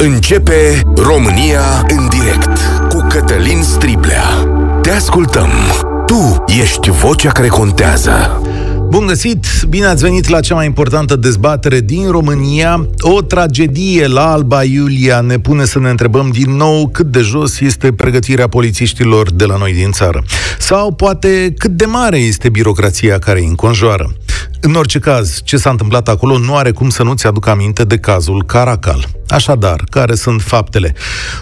[0.00, 4.22] Începe România în direct cu Cătălin Striblea.
[4.82, 5.48] Te ascultăm.
[6.06, 8.42] Tu ești vocea care contează.
[8.88, 9.46] Bun găsit!
[9.68, 12.88] Bine ați venit la cea mai importantă dezbatere din România.
[12.98, 17.60] O tragedie la Alba Iulia ne pune să ne întrebăm din nou cât de jos
[17.60, 20.22] este pregătirea polițiștilor de la noi din țară.
[20.58, 24.12] Sau poate cât de mare este birocrația care îi înconjoară.
[24.60, 27.98] În orice caz, ce s-a întâmplat acolo nu are cum să nu-ți aduc aminte de
[27.98, 29.08] cazul Caracal.
[29.28, 30.94] Așadar, care sunt faptele?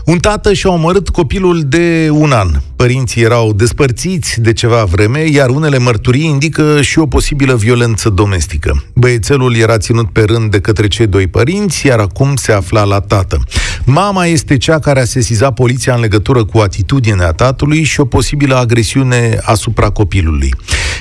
[0.05, 2.51] Un tată și-a omorât copilul de un an.
[2.77, 8.85] Părinții erau despărțiți de ceva vreme, iar unele mărturii indică și o posibilă violență domestică.
[8.95, 13.01] Băiețelul era ținut pe rând de către cei doi părinți, iar acum se afla la
[13.01, 13.41] tată.
[13.85, 18.57] Mama este cea care a sesizat poliția în legătură cu atitudinea tatălui și o posibilă
[18.57, 20.55] agresiune asupra copilului.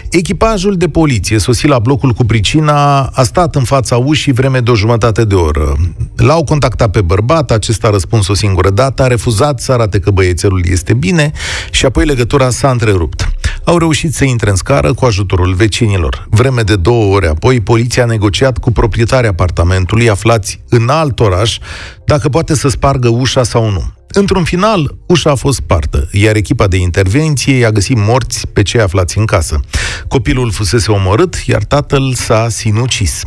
[0.09, 4.71] Echipajul de poliție sosit la blocul cu pricina a stat în fața ușii vreme de
[4.71, 5.75] o jumătate de oră.
[6.15, 10.11] L-au contactat pe bărbat, acesta a răspuns o singură dată, a refuzat să arate că
[10.11, 11.31] băiețelul este bine
[11.71, 13.29] și apoi legătura s-a întrerupt.
[13.63, 16.27] Au reușit să intre în scară cu ajutorul vecinilor.
[16.29, 21.57] Vreme de două ore apoi, poliția a negociat cu proprietarii apartamentului aflați în alt oraș
[22.05, 23.93] dacă poate să spargă ușa sau nu.
[24.17, 28.81] Într-un final, ușa a fost spartă, iar echipa de intervenție i-a găsit morți pe cei
[28.81, 29.59] aflați în casă.
[30.07, 33.23] Copilul fusese omorât, iar tatăl s-a sinucis.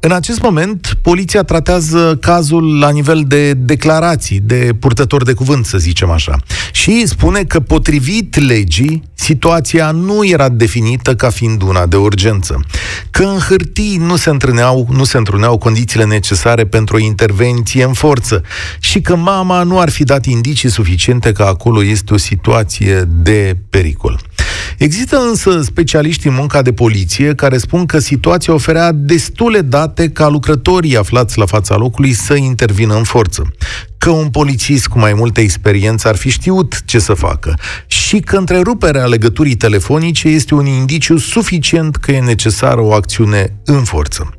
[0.00, 5.78] În acest moment, poliția tratează cazul la nivel de declarații, de purtător de cuvânt, să
[5.78, 6.36] zicem așa.
[6.72, 12.60] Și spune că, potrivit legii, situația nu era definită ca fiind una de urgență.
[13.10, 17.92] Că în hârtii nu se întruneau, nu se întruneau condițiile necesare pentru o intervenție în
[17.92, 18.42] forță
[18.80, 23.56] și că mama nu ar fi dat indicii suficiente că acolo este o situație de
[23.70, 24.20] pericol.
[24.78, 30.28] Există însă specialiști în munca de poliție care spun că situația oferea destule date ca
[30.28, 33.52] lucrătorii aflați la fața locului să intervină în forță.
[33.98, 38.36] Că un polițist cu mai multă experiență ar fi știut ce să facă și că
[38.36, 44.34] întreruperea legăturii telefonice este un indiciu suficient că e necesară o acțiune în forță.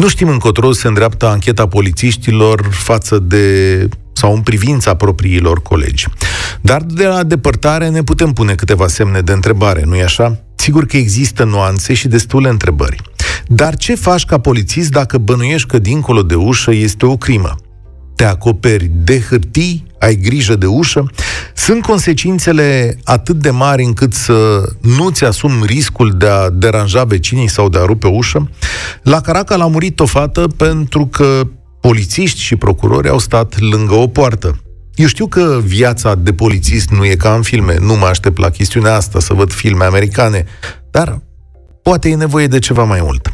[0.00, 6.06] Nu știm încotro se îndreaptă ancheta polițiștilor față de sau în privința propriilor colegi.
[6.60, 10.40] Dar de la depărtare ne putem pune câteva semne de întrebare, nu-i așa?
[10.54, 13.02] Sigur că există nuanțe și destule întrebări.
[13.46, 17.54] Dar ce faci ca polițist dacă bănuiești că dincolo de ușă este o crimă?
[18.14, 21.10] Te acoperi de hârtii, ai grijă de ușă?
[21.64, 27.68] Sunt consecințele atât de mari încât să nu-ți asumi riscul de a deranja vecinii sau
[27.68, 28.50] de a rupe ușă?
[29.02, 31.40] La Caracal a murit o fată pentru că
[31.80, 34.60] polițiști și procurori au stat lângă o poartă.
[34.94, 38.50] Eu știu că viața de polițist nu e ca în filme, nu mă aștept la
[38.50, 40.44] chestiunea asta să văd filme americane,
[40.90, 41.20] dar
[41.82, 43.32] poate e nevoie de ceva mai mult.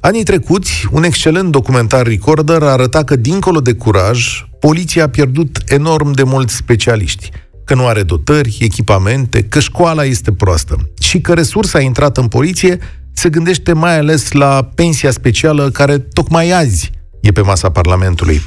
[0.00, 6.12] Anii trecuți, un excelent documentar Recorder arăta că, dincolo de curaj, poliția a pierdut enorm
[6.12, 7.30] de mulți specialiști
[7.68, 12.78] că nu are dotări, echipamente, că școala este proastă și că resursa intrată în poliție
[13.12, 16.90] se gândește mai ales la pensia specială care tocmai azi
[17.20, 18.40] e pe masa Parlamentului.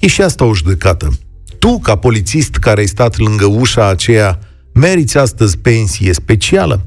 [0.00, 1.18] E și asta o judecată.
[1.58, 4.38] Tu, ca polițist care ai stat lângă ușa aceea,
[4.74, 6.86] meriți astăzi pensie specială?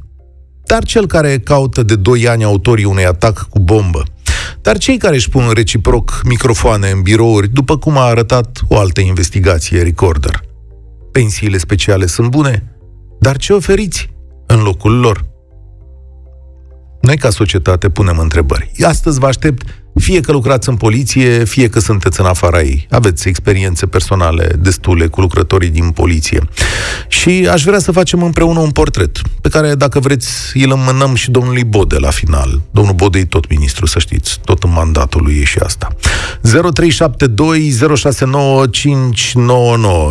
[0.66, 4.04] Dar cel care caută de 2 ani autorii unui atac cu bombă,
[4.62, 9.02] dar cei care își pun reciproc microfoane în birouri, după cum a arătat o altă
[9.02, 10.48] investigație Recorder.
[11.12, 12.76] Pensiile speciale sunt bune,
[13.20, 14.10] dar ce oferiți
[14.46, 15.28] în locul lor?
[17.02, 18.72] Noi, ca societate, punem întrebări.
[18.82, 22.88] Astăzi vă aștept fie că lucrați în poliție, fie că sunteți în afara ei.
[22.90, 26.42] Aveți experiențe personale destule cu lucrătorii din poliție.
[27.08, 31.32] Și aș vrea să facem împreună un portret, pe care, dacă vreți, îl înmânăm și
[31.32, 32.62] domnului Bode la final.
[32.72, 34.40] Domnul Bode e tot ministru, să știți.
[34.44, 35.88] Tot în mandatul lui e și asta.
[36.48, 36.52] 0372069599.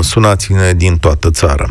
[0.01, 1.69] Sunați-ne din toată țara.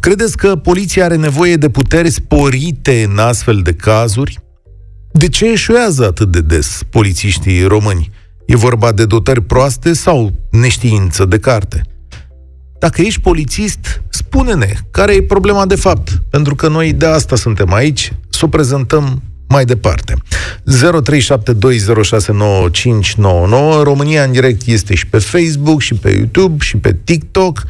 [0.00, 4.42] Credeți că poliția are nevoie de puteri sporite în astfel de cazuri?
[5.18, 8.10] De ce eșuează atât de des polițiștii români?
[8.46, 11.82] E vorba de dotări proaste sau neștiință de carte?
[12.78, 17.72] Dacă ești polițist, spune-ne care e problema de fapt, pentru că noi de asta suntem
[17.72, 20.14] aici, să o prezentăm mai departe.
[20.14, 20.18] 0372069599
[23.82, 27.64] România în direct este și pe Facebook, și pe YouTube, și pe TikTok,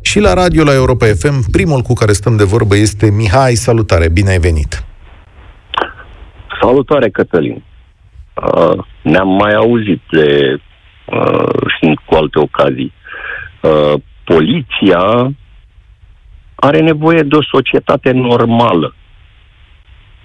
[0.00, 1.50] și la radio la Europa FM.
[1.50, 3.54] Primul cu care stăm de vorbă este Mihai.
[3.54, 4.84] Salutare, bine ai venit!
[6.60, 7.62] Salutare, Cătălin!
[8.34, 10.60] Uh, ne-am mai auzit de
[11.04, 12.92] uh, cu alte ocazii.
[13.60, 15.32] Uh, poliția
[16.54, 18.94] are nevoie de o societate normală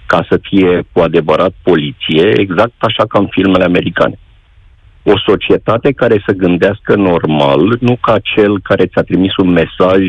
[0.06, 4.18] ca să fie cu adevărat poliție, exact așa ca în filmele americane.
[5.02, 10.02] o societate care să gândească normal, nu ca cel care ți-a trimis un mesaj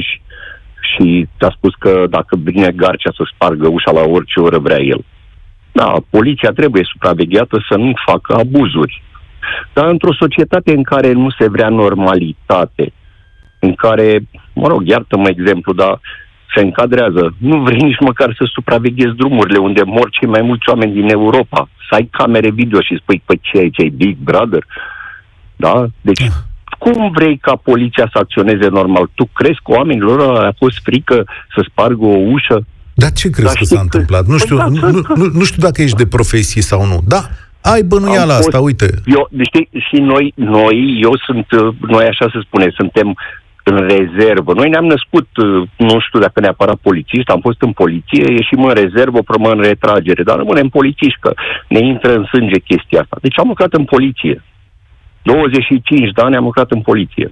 [0.80, 5.06] și ți-a spus că dacă vine Garcia să spargă ușa la orice oră vrea el.
[5.80, 9.04] Da, poliția trebuie supravegheată să nu facă abuzuri.
[9.74, 12.94] Dar într-o societate în care nu se vrea normalitate,
[13.60, 16.00] în care, mă rog, iartă-mă exemplu, dar
[16.56, 17.36] se încadrează.
[17.38, 21.70] Nu vrei nici măcar să supraveghezi drumurile unde mor cei mai mulți oameni din Europa.
[21.90, 24.64] Să ai camere video și spui, păi ce ai, ce ai Big Brother?
[25.56, 25.86] Da?
[26.02, 26.34] Deci, da.
[26.78, 29.10] cum vrei ca poliția să acționeze normal?
[29.16, 31.26] Tu crezi că oamenilor a fost frică
[31.56, 32.66] să spargă o ușă?
[33.02, 34.24] Dar ce crezi Dar că s-a întâmplat?
[34.26, 36.98] Nu păi știu, da, nu, nu, nu știu dacă ești de profesie sau nu.
[37.08, 37.22] Da,
[37.62, 38.88] ai bănuiala fost, asta, uite.
[39.06, 41.48] Eu, știi, și noi, noi, eu sunt,
[41.80, 43.18] noi așa se spune, suntem
[43.64, 44.54] în rezervă.
[44.54, 45.28] Noi ne-am născut,
[45.78, 50.24] nu știu dacă neapărat polițist, am fost în poliție, ieșim în rezervă, promă în retragere,
[50.24, 51.34] dar rămânem polițiști, că
[51.68, 53.18] ne intră în sânge chestia asta.
[53.22, 54.44] Deci am lucrat în poliție.
[55.22, 57.32] 25 de ani am lucrat în poliție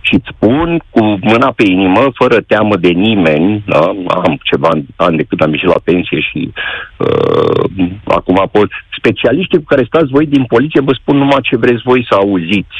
[0.00, 3.78] și îți spun cu mâna pe inimă, fără teamă de nimeni, da?
[4.08, 6.52] am ceva ani de când am ieșit la pensie și
[6.96, 7.64] uh,
[8.04, 8.68] acum pot.
[8.98, 12.78] Specialiștii cu care stați voi din poliție vă spun numai ce vreți voi să auziți.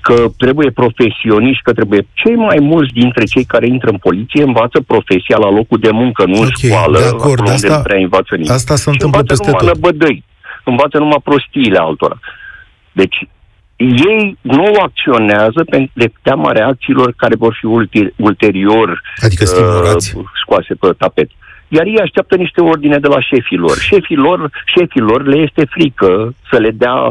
[0.00, 2.06] Că trebuie profesioniști, că trebuie...
[2.12, 6.24] Cei mai mulți dintre cei care intră în poliție învață profesia la locul de muncă,
[6.24, 8.50] nu okay, în școală, de acord, unde asta, nu prea învață nimic.
[8.50, 9.60] Asta se întâmplă peste tot.
[9.60, 10.22] Învață
[10.64, 12.18] învață numai prostiile altora.
[12.92, 13.16] Deci
[13.76, 17.66] ei nu acționează de teama reacțiilor care vor fi
[18.16, 21.30] ulterior adică uh, scoase pe tapet.
[21.68, 23.78] Iar ei așteaptă niște ordine de la șefilor.
[23.78, 27.10] Șefilor, șefilor le este frică să le dea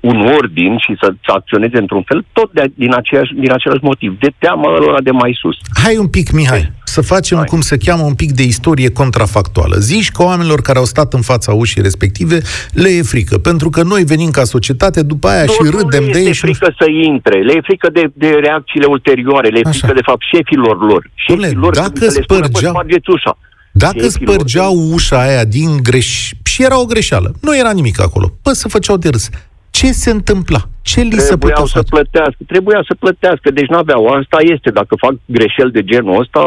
[0.00, 4.18] un ordin și să, să acționeze într-un fel, tot de, din, aceeași, din același motiv,
[4.18, 5.56] de teamă lor de mai sus.
[5.82, 7.46] Hai un pic, Mihai, să facem, Hai.
[7.46, 9.76] cum se cheamă, un pic de istorie contrafactuală.
[9.78, 12.40] Zici că oamenilor care au stat în fața ușii respective
[12.72, 16.18] le e frică, pentru că noi venim ca societate după aia nu, și râdem de
[16.18, 16.24] ei.
[16.24, 19.92] Le e frică să intre, le e frică de, de reacțiile ulterioare, le e frică
[19.92, 21.10] de fapt șefilor lor.
[21.14, 22.74] Șefilor Dom'le, dacă spărgeau...
[23.06, 23.38] ușa.
[23.72, 26.30] Dacă spărgeau ușa aia din greș...
[26.44, 29.30] și era o greșeală, nu era nimic acolo, pă, să făceau de râs
[29.78, 30.60] ce se întâmpla?
[30.82, 32.40] Ce li se putea să plătească.
[32.46, 34.06] Trebuia să plătească, deci nu aveau.
[34.06, 36.42] Asta este, dacă fac greșeli de genul ăsta,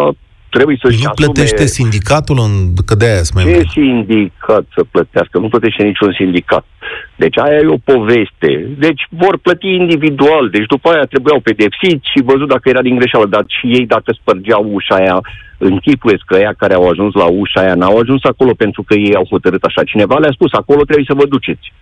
[0.50, 1.78] trebuie să-și Nu plătește asume...
[1.80, 2.54] sindicatul în...
[2.86, 5.40] că de aia mai Ce sindicat să plătească?
[5.40, 6.66] Nu plătește niciun sindicat.
[7.16, 8.52] Deci aia e o poveste.
[8.78, 10.50] Deci vor plăti individual.
[10.50, 13.26] Deci după aia trebuiau pedepsiți și văzut dacă era din greșeală.
[13.26, 15.18] Dar și ei dacă spărgeau ușa aia,
[15.58, 19.16] închipuiesc că ăia care au ajuns la ușa aia n-au ajuns acolo pentru că ei
[19.16, 19.84] au hotărât așa.
[19.84, 21.74] Cineva le-a spus, acolo trebuie să vă duceți.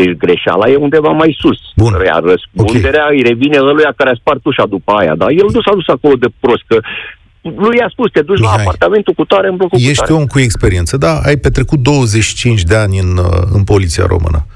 [0.00, 1.60] Deci greșeala e undeva mai sus.
[1.76, 1.92] Bun.
[2.04, 3.16] Iar răspunderea okay.
[3.16, 5.14] îi revine ăluia care a spart ușa după aia.
[5.14, 6.78] Dar el nu s-a dus acolo de prost, că
[7.42, 10.12] lui i-a spus, te duci Mihai, la apartamentul cu tare în blocul Ești cu tare.
[10.12, 11.18] om cu experiență, da?
[11.18, 14.46] Ai petrecut 25 de ani în, uh, în poliția română.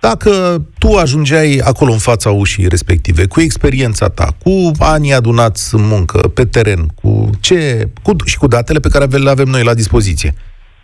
[0.00, 0.30] Dacă
[0.78, 6.18] tu ajungeai acolo în fața ușii respective, cu experiența ta, cu anii adunați în muncă,
[6.34, 10.34] pe teren, cu ce, cu, și cu datele pe care le avem noi la dispoziție,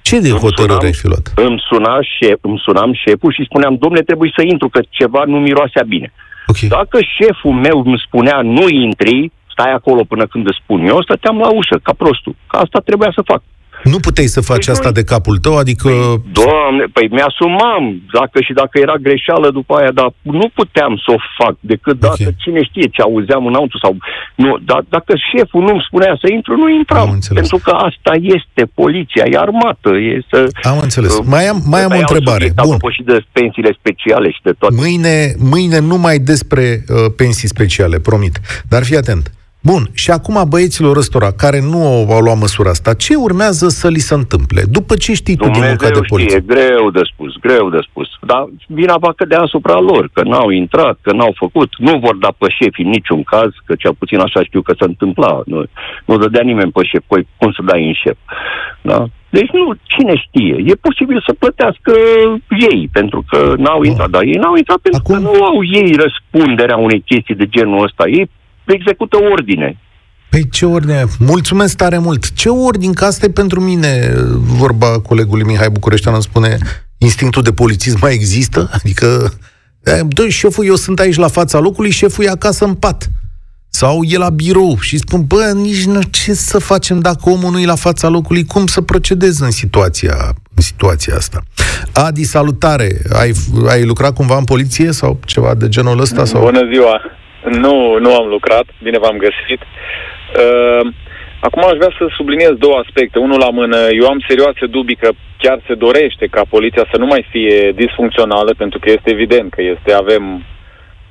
[0.03, 1.33] ce de hotărâre ai fi luat?
[1.37, 5.37] Îmi, suna șef, îmi sunam șeful și spuneam, domnule, trebuie să intru, că ceva nu
[5.39, 6.13] miroasea bine.
[6.47, 6.69] Okay.
[6.69, 11.37] Dacă șeful meu îmi spunea, nu intri, stai acolo până când îți spun eu, stăteam
[11.39, 12.35] la ușă, ca prostul.
[12.51, 13.43] Că asta trebuia să fac.
[13.93, 15.89] Nu puteai să faci păi asta de capul tău, adică...
[15.89, 17.83] Păi, doamne, păi mi-asumam,
[18.19, 22.17] dacă și dacă era greșeală după aia, dar nu puteam să o fac, decât okay.
[22.19, 23.97] dacă cine știe ce auzeam înăuntru sau...
[24.35, 27.19] Nu, dar dacă șeful nu-mi spunea să intru, nu intram.
[27.41, 30.39] Pentru că asta este poliția, e armată, e să...
[30.63, 31.13] Am înțeles.
[31.19, 32.47] Uh, mai am, mai am o întrebare.
[32.65, 32.79] Bun.
[32.97, 34.75] și de pensiile speciale și de toate.
[34.79, 38.41] Mâine, mâine numai despre uh, pensii speciale, promit.
[38.69, 39.36] Dar fii atent.
[39.71, 41.81] Bun, și acum băieților ăstora care nu
[42.17, 44.61] au luat măsura asta, ce urmează să li se întâmple?
[44.77, 46.39] După ce știi tu din munca de poliție?
[46.39, 48.09] Știe, greu de spus, greu de spus.
[48.31, 51.71] Dar vina va cădea asupra lor, că n-au intrat, că n-au făcut.
[51.79, 54.85] Nu vor da pe șefi în niciun caz, că cel puțin așa știu că se
[54.85, 55.43] întâmpla.
[55.47, 55.63] Nu,
[56.05, 58.19] nu dădea nimeni pe șef, păi cum să dai în șef?
[58.83, 58.99] Da?
[59.31, 60.57] Deci nu, cine știe.
[60.71, 61.93] E posibil să plătească
[62.71, 65.15] ei, pentru că n-au intrat, dar ei n-au intrat pentru Acum...
[65.15, 68.05] că nu au ei răspunderea unei chestii de genul ăsta.
[68.09, 68.31] Ei
[68.73, 69.79] execută ordine.
[70.31, 71.05] Păi ce ordine?
[71.19, 72.33] Mulțumesc tare mult.
[72.33, 72.93] Ce ordine?
[72.93, 76.59] Că asta e pentru mine, vorba colegului Mihai Bucureștean îmi spune,
[76.99, 78.71] instinctul de polițism mai există?
[78.73, 79.33] Adică,
[80.09, 83.11] doi șeful, eu sunt aici la fața locului, șeful e acasă în pat.
[83.69, 87.61] Sau e la birou și spun, bă, nici nu ce să facem dacă omul nu
[87.61, 90.17] e la fața locului, cum să procedez în situația,
[90.55, 91.43] în situația asta.
[91.93, 93.01] Adi, salutare!
[93.13, 93.33] Ai,
[93.69, 96.25] ai lucrat cumva în poliție sau ceva de genul ăsta?
[96.25, 96.41] Sau?
[96.41, 97.01] Bună ziua!
[97.51, 99.61] Nu, nu am lucrat, bine v-am găsit.
[99.63, 100.93] Uh,
[101.41, 103.19] Acum aș vrea să subliniez două aspecte.
[103.19, 107.07] Unul la mână, eu am serioase dubii că chiar se dorește ca poliția să nu
[107.07, 110.45] mai fie disfuncțională, pentru că este evident că este, avem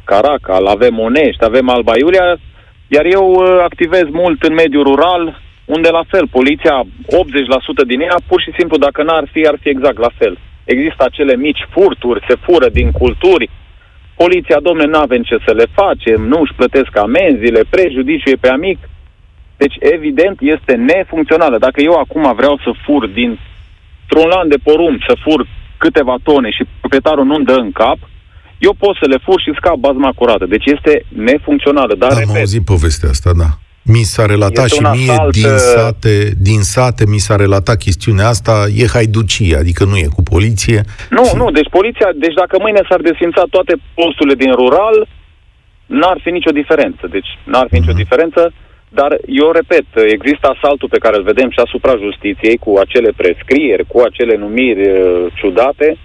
[0.04, 2.38] Caracal, avem Onești, avem Alba Iulia,
[2.88, 6.86] iar eu uh, activez mult în mediul rural, unde la fel, poliția, 80%
[7.88, 10.38] din ea, pur și simplu, dacă n-ar fi, ar fi exact la fel.
[10.63, 13.50] Există acele mici furturi, se fură din culturi,
[14.15, 18.79] poliția, domne, n-avem ce să le facem, nu își plătesc amenziile, prejudiciu e pe amic.
[19.57, 21.57] Deci, evident, este nefuncțională.
[21.57, 23.39] Dacă eu acum vreau să fur din
[24.24, 27.98] un lan de porumb, să fur câteva tone și proprietarul nu-mi dă în cap,
[28.57, 30.45] eu pot să le fur și scap bazma curată.
[30.45, 31.95] Deci este nefuncțională.
[31.95, 33.50] Dar, Am repet, auzit povestea asta, da.
[33.94, 36.15] Mi s-a relatat Este și un mie asalt, din uh, sate,
[36.50, 40.80] din sate mi s-a relatat chestiunea asta, e haiducie, adică nu e cu poliție.
[41.10, 45.08] Nu, nu, deci poliția, deci dacă mâine s-ar desfința toate posturile din rural,
[45.86, 47.04] n-ar fi nicio diferență.
[47.15, 48.01] Deci n-ar fi nicio Mhm.
[48.04, 48.54] diferență,
[48.89, 49.12] dar
[49.42, 49.86] eu repet,
[50.18, 54.84] există asaltul pe care îl vedem și asupra justiției cu acele prescrieri, cu acele numiri
[54.89, 55.98] uh, ciudate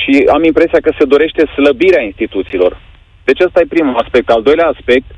[0.00, 2.72] și am impresia că se dorește slăbirea instituțiilor.
[3.24, 4.28] Deci ăsta e primul aspect.
[4.30, 5.16] Al doilea aspect, uh,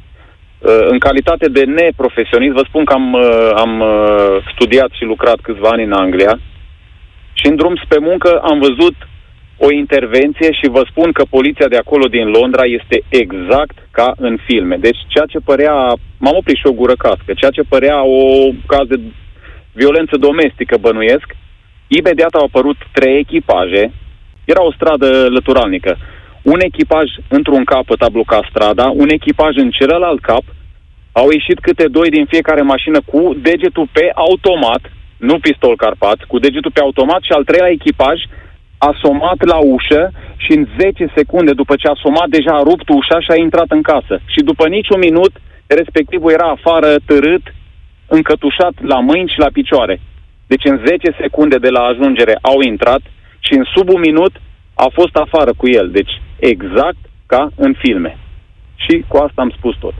[0.88, 5.68] în calitate de neprofesionist, vă spun că am, uh, am uh, studiat și lucrat câțiva
[5.68, 6.38] ani în Anglia
[7.32, 8.96] și în drum spre muncă am văzut
[9.58, 14.38] o intervenție și vă spun că poliția de acolo din Londra este exact ca în
[14.46, 14.76] filme.
[14.76, 15.74] Deci ceea ce părea,
[16.18, 19.00] m-am oprit și o gură cască, ceea ce părea o caz de
[19.72, 21.28] violență domestică bănuiesc,
[21.88, 23.92] imediat au apărut trei echipaje,
[24.44, 25.98] era o stradă lăturalnică.
[26.52, 30.44] Un echipaj într-un capăt a blocat strada, un echipaj în celălalt cap,
[31.12, 34.82] au ieșit câte doi din fiecare mașină cu degetul pe automat,
[35.16, 38.18] nu pistol carpat, cu degetul pe automat și al treilea echipaj
[38.78, 40.02] a somat la ușă
[40.36, 43.70] și în 10 secunde după ce a somat deja a rupt ușa și a intrat
[43.76, 44.20] în casă.
[44.32, 45.32] Și după niciun minut,
[45.66, 47.44] respectivul era afară târât,
[48.08, 50.00] încătușat la mâini și la picioare.
[50.46, 53.02] Deci în 10 secunde de la ajungere au intrat
[53.38, 54.34] și în sub un minut
[54.74, 55.90] a fost afară cu el.
[55.90, 58.18] Deci exact ca în filme.
[58.74, 59.94] Și cu asta am spus tot.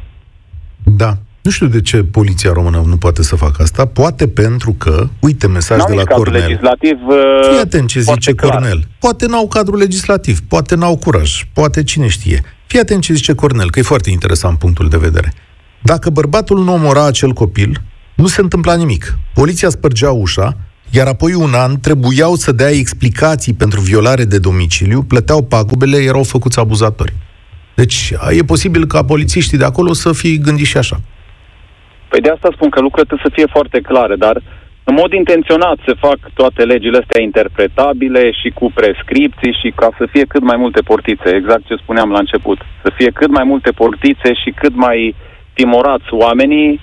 [0.85, 1.17] Da.
[1.43, 3.87] Nu știu de ce poliția română nu poate să facă asta.
[3.87, 6.49] Poate pentru că, uite, mesaj N-au de la nici cadru Cornel.
[6.49, 8.53] legislativ uh, Fii atent ce foarte zice clar.
[8.53, 8.85] Cornel.
[8.99, 12.43] Poate n-au cadru legislativ, poate n-au curaj, poate cine știe.
[12.67, 15.33] Fii atent ce zice Cornel, că e foarte interesant punctul de vedere.
[15.83, 17.83] Dacă bărbatul nu omora acel copil,
[18.15, 19.19] nu se întâmpla nimic.
[19.35, 20.57] Poliția spărgea ușa,
[20.91, 26.23] iar apoi un an trebuiau să dea explicații pentru violare de domiciliu, plăteau pagubele, erau
[26.23, 27.13] făcuți abuzatori.
[27.75, 30.97] Deci e posibil ca polițiștii de acolo să fi gândit și așa.
[32.09, 34.43] Păi de asta spun că lucrurile trebuie să fie foarte clare, dar
[34.89, 40.05] în mod intenționat se fac toate legile astea interpretabile și cu prescripții și ca să
[40.13, 42.59] fie cât mai multe portițe, exact ce spuneam la început.
[42.83, 45.15] Să fie cât mai multe portițe și cât mai
[45.53, 46.81] timorați oamenii,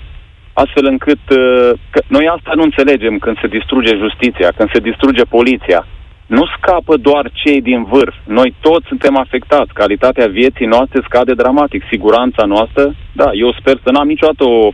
[0.62, 1.22] astfel încât...
[1.30, 5.86] uh, Că noi asta nu înțelegem când se distruge justiția, când se distruge poliția.
[6.26, 8.14] Nu scapă doar cei din vârf.
[8.38, 9.72] Noi toți suntem afectați.
[9.72, 11.82] Calitatea vieții noastre scade dramatic.
[11.90, 14.68] Siguranța noastră, da, eu sper să n-am niciodată o,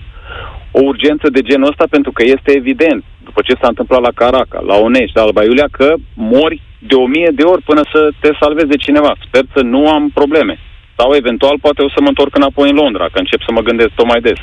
[0.78, 4.60] o urgență de genul ăsta pentru că este evident, după ce s-a întâmplat la Caraca,
[4.70, 8.30] la Onești, la Alba Iulia, că mori de o mie de ori până să te
[8.40, 9.12] salvezi de cineva.
[9.26, 10.58] Sper să nu am probleme.
[10.98, 13.90] Sau eventual poate o să mă întorc înapoi în Londra, că încep să mă gândesc
[13.94, 14.40] tot mai des.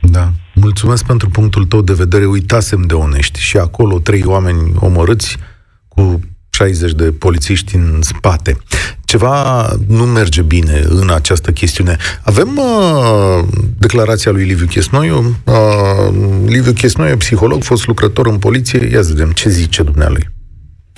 [0.00, 0.24] Da.
[0.60, 2.24] Mulțumesc pentru punctul tău de vedere.
[2.24, 3.40] Uitasem de onești.
[3.40, 5.36] Și acolo trei oameni omorâți
[5.88, 8.56] cu 60 de polițiști în spate.
[9.04, 11.96] Ceva nu merge bine în această chestiune.
[12.24, 13.44] Avem uh,
[13.78, 15.18] declarația lui Liviu Chesnoiu.
[15.44, 16.14] Uh,
[16.46, 18.88] Liviu Chesnoiu, psiholog, fost lucrător în poliție.
[18.92, 20.28] Ia să vedem ce zice dumnealui.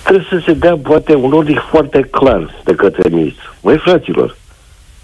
[0.03, 3.55] trebuie să se dea poate un ordin foarte clar de către ministru.
[3.61, 4.37] Băi, fraților,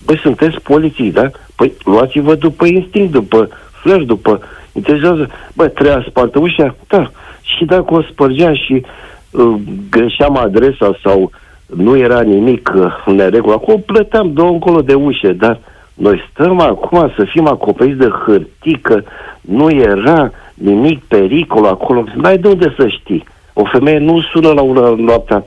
[0.05, 1.31] băi, sunteți poliții, da?
[1.55, 3.49] Păi luați-vă după instinct, după
[3.81, 5.29] flash, după interesează.
[5.55, 6.75] Bă, treia spartă ușa?
[6.87, 7.11] Da.
[7.41, 8.85] Și dacă o spărgea și
[9.31, 9.55] uh,
[9.89, 11.31] greșeam adresa sau
[11.65, 15.59] nu era nimic uh, în neregulă, acum plăteam două încolo de ușe, dar
[15.93, 19.03] noi stăm acum să fim acoperiți de hârtică,
[19.41, 23.23] nu era nimic pericol acolo, n-ai de unde să știi.
[23.53, 25.43] O femeie nu sună la una noaptea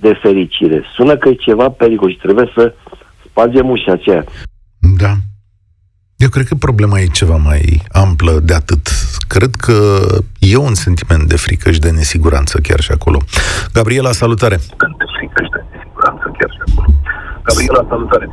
[0.00, 2.74] de fericire, sună că e ceva pericol și trebuie să
[3.24, 4.24] spargem ușa aceea.
[4.98, 5.12] Da.
[6.22, 8.88] Eu cred că problema e ceva mai amplă de atât.
[9.28, 10.00] Cred că
[10.38, 13.18] e un sentiment de frică și de nesiguranță chiar și acolo.
[13.72, 14.56] Gabriela, salutare!
[14.56, 14.64] De
[15.18, 16.92] frică și de nesiguranță chiar și acolo.
[17.42, 18.28] Gabriela, salutare!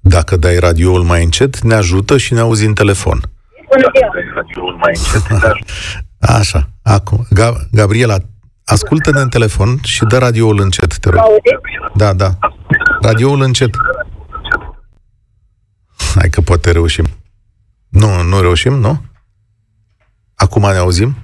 [0.00, 3.20] Dacă dai radioul mai încet, ne ajută și ne auzi în telefon.
[3.70, 4.10] Bună ziua!
[4.34, 5.58] Radioul mai încet, dar
[6.38, 7.26] Așa, acum.
[7.34, 8.16] Ga- Gabriela,
[8.64, 11.22] ascultă-ne în telefon și dă radioul încet, te Mă rog.
[11.24, 11.94] auziți?
[11.94, 12.30] Da, da.
[13.00, 13.70] Radioul încet.
[16.14, 17.04] Hai că poate reușim.
[17.88, 19.02] Nu, nu reușim, nu?
[20.34, 21.16] Acum ne auzim?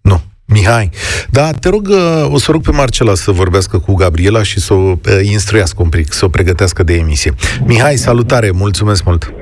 [0.00, 0.20] Nu.
[0.46, 0.90] Mihai.
[1.30, 4.74] Da, te rog, uh, o să rog pe Marcela să vorbească cu Gabriela și să
[4.74, 7.32] o uh, instruiască un pic, să o pregătească de emisie.
[7.64, 9.32] Mihai, salutare, mulțumesc mult.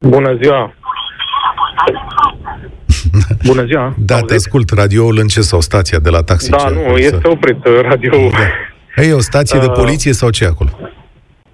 [0.00, 0.72] Bună ziua!
[3.46, 3.94] Bună ziua!
[3.98, 4.28] Da, Auziți?
[4.30, 4.70] te ascult.
[4.70, 6.50] Radioul în ce sau stația de la taxi?
[6.50, 6.68] Da, ce?
[6.74, 8.12] nu, Să- este oprit uh, radio.
[8.96, 9.02] Da.
[9.02, 10.70] E o stație de Uh, poliție sau ce e acolo?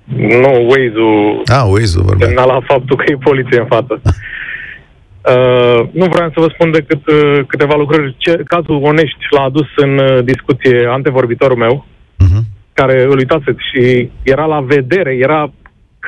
[0.04, 2.26] Nu, Waze-ul Ah, Waze-ul vorbea.
[2.26, 4.00] semna la faptul că e poliție în față.
[4.04, 8.14] Uh, nu vreau să vă spun decât uh, câteva lucruri.
[8.18, 11.86] Ce, cazul Onești l-a adus în uh, discuție antevorbitorul meu,
[12.18, 12.42] Mhm.
[12.72, 15.52] care îl uitaseți și era la vedere, era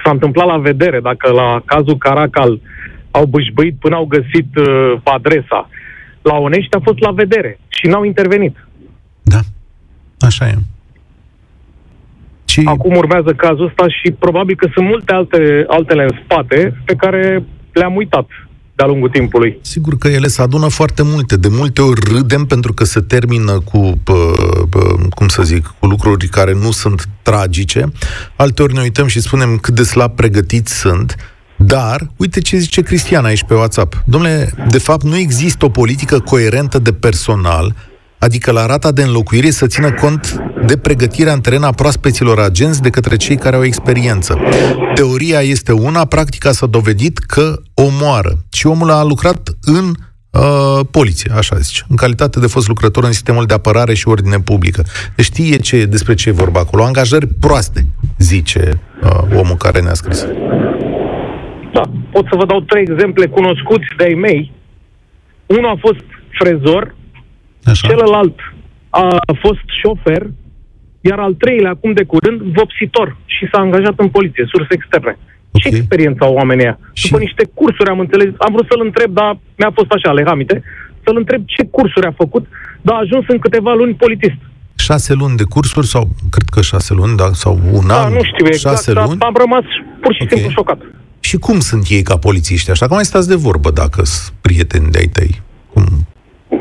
[0.05, 2.61] s-a întâmplat la vedere dacă la cazul Caracal
[3.11, 5.71] au bâșbâit până au găsit uh, adresa.
[6.23, 8.57] La Onești a fost la vedere și n-au intervenit.
[9.23, 9.38] Da,
[10.21, 10.55] așa e.
[12.60, 16.94] Și Acum urmează cazul ăsta și probabil că sunt multe alte, altele în spate pe
[16.94, 18.26] care le-am uitat
[18.75, 19.58] de-a lungul timpului.
[19.60, 21.36] Sigur că ele se adună foarte multe.
[21.36, 24.32] De multe ori râdem pentru că se termină cu, pă,
[24.70, 24.78] pă,
[25.14, 27.84] cum să zic, cu lucruri care nu sunt tragice.
[28.36, 31.16] Alteori ne uităm și spunem cât de slab pregătiți sunt.
[31.56, 34.02] Dar, uite ce zice Cristian aici pe WhatsApp.
[34.04, 37.75] Domnule, de fapt nu există o politică coerentă de personal,
[38.26, 42.83] adică la rata de înlocuire să țină cont de pregătirea în teren a proaspeților agenți
[42.83, 44.38] de către cei care au experiență.
[44.95, 48.33] Teoria este una, practica s-a dovedit că omoară.
[48.52, 53.12] Și omul a lucrat în uh, poliție, așa zice, în calitate de fost lucrător în
[53.12, 54.83] sistemul de apărare și ordine publică.
[55.16, 56.83] Deci știe ce, despre ce e vorba acolo.
[56.85, 57.87] Angajări proaste,
[58.18, 60.26] zice uh, omul care ne-a scris.
[61.73, 64.52] Da, pot să vă dau trei exemple cunoscuți de-ai mei.
[65.47, 66.04] Unul a fost
[66.38, 66.95] frezor,
[67.70, 67.88] Așa?
[67.88, 68.35] celălalt
[68.90, 70.23] a fost șofer,
[71.00, 75.18] iar al treilea, acum de curând, vopsitor și s-a angajat în poliție, surse externe.
[75.50, 75.61] Ok.
[75.62, 76.78] Ce experiență au oamenii ăia?
[76.92, 80.62] Și- După niște cursuri am înțeles, am vrut să-l întreb, dar mi-a fost așa, lehamite,
[81.04, 82.46] să-l întreb ce cursuri a făcut,
[82.82, 84.37] dar a ajuns în câteva luni politist.
[84.78, 88.23] Șase luni de cursuri sau, cred că șase luni, da, sau un Da, an, nu
[88.23, 89.20] știu exact, șase dar luni.
[89.20, 89.64] am rămas
[90.00, 90.28] pur și Ok.
[90.30, 90.78] simplu șocat.
[91.20, 92.71] Și cum sunt ei ca polițiști?
[92.71, 95.43] Așa că mai stați de vorbă dacă sunt prieteni de-ai tăi.
[95.73, 95.84] Cum?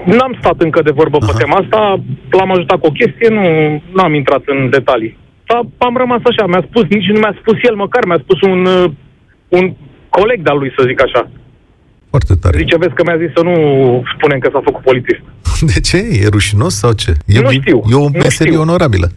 [0.06, 1.32] N-am stat încă de vorbă Aha.
[1.32, 5.18] pe tema asta, l-am ajutat cu o chestie, nu am intrat în detalii.
[5.46, 8.66] Dar am rămas așa, mi-a spus, nici nu mi-a spus el măcar, mi-a spus un,
[8.66, 8.92] uh,
[9.48, 9.74] un
[10.10, 11.30] coleg de-al lui, să zic așa.
[12.10, 12.58] Foarte tare.
[12.58, 13.54] Zice, vezi că mi-a zis să nu
[14.18, 15.22] spunem că s-a făcut polițist.
[15.74, 15.98] De ce?
[15.98, 17.12] E rușinos sau ce?
[17.26, 18.62] E, Nu știu, E o nu meserie știu.
[18.62, 19.08] onorabilă.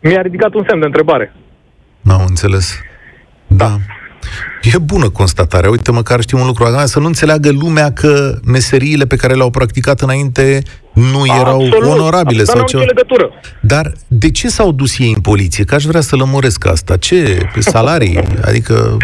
[0.00, 1.32] Mi-a ridicat un semn de întrebare.
[2.00, 2.80] N-am înțeles.
[3.46, 3.76] Da.
[4.62, 5.70] E bună constatarea.
[5.70, 6.64] Uite, măcar știm un lucru.
[6.64, 11.90] Acum, Să nu înțeleagă lumea că meseriile pe care le-au practicat înainte nu erau Absolut,
[11.98, 12.82] onorabile Asta sau n-au ceva.
[12.82, 13.30] nicio legătură.
[13.60, 15.64] Dar de ce s-au dus ei în poliție?
[15.64, 16.96] Că aș vrea să lămuresc asta.
[16.96, 17.48] Ce?
[17.58, 18.18] Salarii?
[18.44, 18.96] Adică...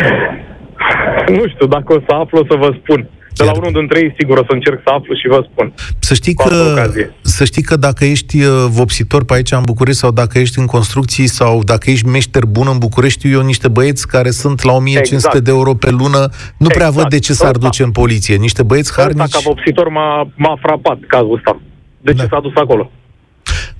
[1.29, 3.09] Nu știu, dacă o să aflu, o să vă spun.
[3.39, 3.61] De la Chiar.
[3.63, 5.73] unul dintre ei, sigur, o să încerc să aflu și vă spun.
[5.99, 7.13] Să știi, Cu altă că, ocazie.
[7.21, 10.67] să știi că dacă ești uh, vopsitor pe aici în București sau dacă ești în
[10.67, 14.73] construcții sau dacă ești meșter bun în București, știu eu niște băieți care sunt la
[14.73, 15.45] 1500 Exact.
[15.45, 16.95] de euro pe lună, nu prea Exact.
[16.95, 17.67] văd de ce s-ar Ăsta.
[17.67, 18.37] duce în poliție.
[18.37, 21.61] Niște băieți Ăsta harnici, ca vopsitor m-a, m-a frapat cazul ăsta.
[22.01, 22.27] De ce Da.
[22.31, 22.91] s-a dus acolo?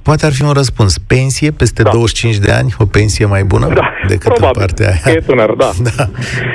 [0.09, 0.99] Poate ar fi un răspuns.
[0.99, 1.91] Pensie peste Da.
[1.91, 4.47] 25 de ani, o pensie mai bună Da, decât probabil.
[4.61, 5.17] în partea aia.
[5.17, 5.71] E tânăr, da.
[5.97, 6.11] Da.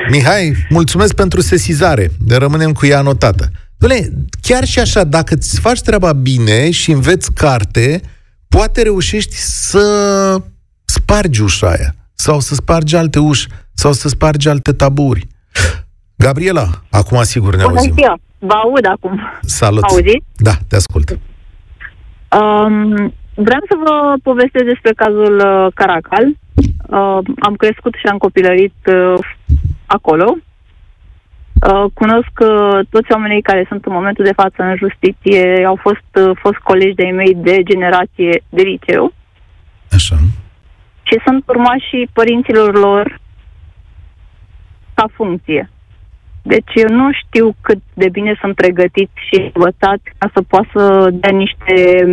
[0.10, 2.12] Mihai, mulțumesc pentru sesizare.
[2.28, 3.52] Ne rămânem cu ea anotată.
[3.78, 4.08] Doamne,
[4.42, 8.02] chiar și așa, dacă îți faci treaba bine și înveți carte,
[8.48, 9.86] poate reușești să
[10.86, 11.96] spargi ușa aia.
[12.14, 13.48] Sau să spargi alte uși.
[13.74, 15.28] Sau să spargi alte taburi.
[16.16, 17.94] Gabriela, acum sigur ne Bună auzim.
[17.94, 18.18] ziua!
[18.40, 19.20] Vă aud acum.
[19.42, 19.84] Salut.
[19.84, 20.24] Auziți?
[20.36, 21.20] Da, te ascult.
[22.40, 26.26] Um, vreau să vă povestesc despre cazul uh, Caracal.
[26.26, 29.20] Uh, am crescut și am copilărit uh,
[29.86, 30.38] acolo.
[31.72, 36.28] Uh, cunosc uh, toți oamenii care sunt în momentul de față în justiție, au fost,
[36.28, 39.14] uh, fost colegi de-ai mei de generație de liceu
[39.92, 40.16] Așa.
[41.02, 43.20] și sunt urmașii părinților lor
[44.94, 45.70] ca funcție.
[46.42, 51.10] Deci eu nu știu cât de bine sunt pregătiți și învățați ca să poată să
[51.12, 52.06] dea niște,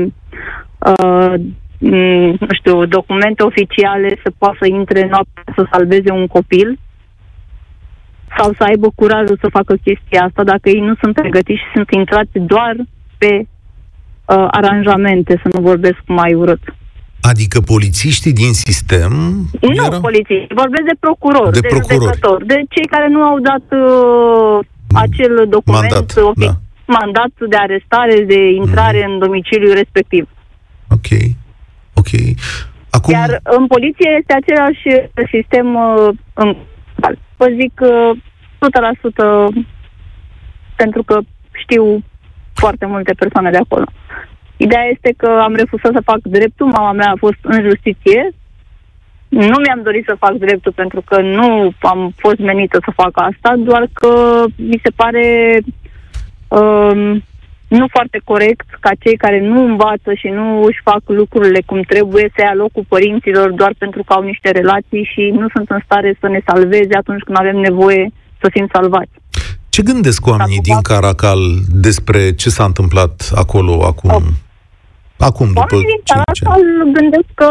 [0.87, 1.35] uh,
[1.79, 1.95] m,
[2.41, 6.79] nu știu, documente oficiale, să poată să intre noaptea să salveze un copil
[8.39, 11.91] sau să aibă curajul să facă chestia asta dacă ei nu sunt pregătiți și sunt
[11.91, 12.75] intrați doar
[13.19, 16.63] pe uh, aranjamente, să nu vorbesc mai urât.
[17.23, 19.13] Adică polițiștii din sistem
[19.61, 20.01] Nu erau...
[20.01, 22.05] polițiști, vorbesc de procuror, De de, procurori.
[22.05, 24.59] judecător, de cei care nu au dat uh,
[25.05, 26.53] acel document, Mandat, ofi- da.
[26.87, 30.29] mandat de arestare, de intrare în domiciliul respectiv.
[30.91, 31.09] Ok.
[31.95, 32.13] Ok.
[32.91, 33.13] Acum...
[33.13, 36.57] Iar în poliție este același sistem uh, în
[37.41, 38.19] Vă zic uh,
[39.53, 39.55] 100%
[40.77, 41.19] pentru că
[41.53, 42.03] știu
[42.55, 43.85] foarte multe persoane de acolo.
[44.57, 48.31] Ideea este că am refuzat să fac dreptul, mama mea a fost în justiție,
[49.29, 53.55] nu mi-am dorit să fac dreptul pentru că nu am fost menită să fac asta,
[53.57, 55.59] doar că mi se pare
[56.49, 57.23] um,
[57.79, 62.27] nu foarte corect ca cei care nu învață și nu își fac lucrurile cum trebuie
[62.35, 66.17] să ia locul părinților doar pentru că au niște relații și nu sunt în stare
[66.21, 69.15] să ne salveze atunci când avem nevoie să fim salvați.
[69.69, 74.11] Ce gândesc oamenii din Caracal despre ce s-a întâmplat acolo acum?
[74.11, 74.23] Oh.
[75.19, 77.51] Acum, după Oamenii din Caracal gândesc că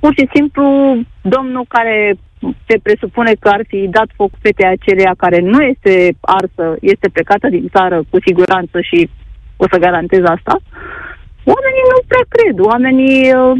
[0.00, 0.64] pur și simplu
[1.20, 2.18] domnul care
[2.66, 7.48] se presupune că ar fi dat foc fetei aceleia care nu este arsă, este plecată
[7.48, 9.10] din țară cu siguranță și
[9.56, 10.54] o să garantez asta,
[11.54, 12.56] oamenii nu prea cred.
[12.72, 13.52] Oamenii uh,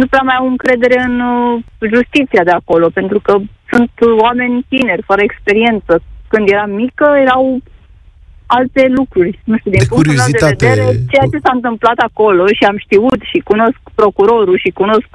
[0.00, 1.62] nu prea mai au încredere în uh,
[1.94, 3.32] justiția de acolo, pentru că
[3.70, 3.92] sunt
[4.24, 5.92] oameni tineri, fără experiență.
[6.28, 7.60] Când eram mică, erau
[8.58, 9.32] alte lucruri.
[9.44, 12.78] Nu știu, din de punctul meu de vedere, ceea ce s-a întâmplat acolo și am
[12.84, 15.12] știut și cunosc procurorul și cunosc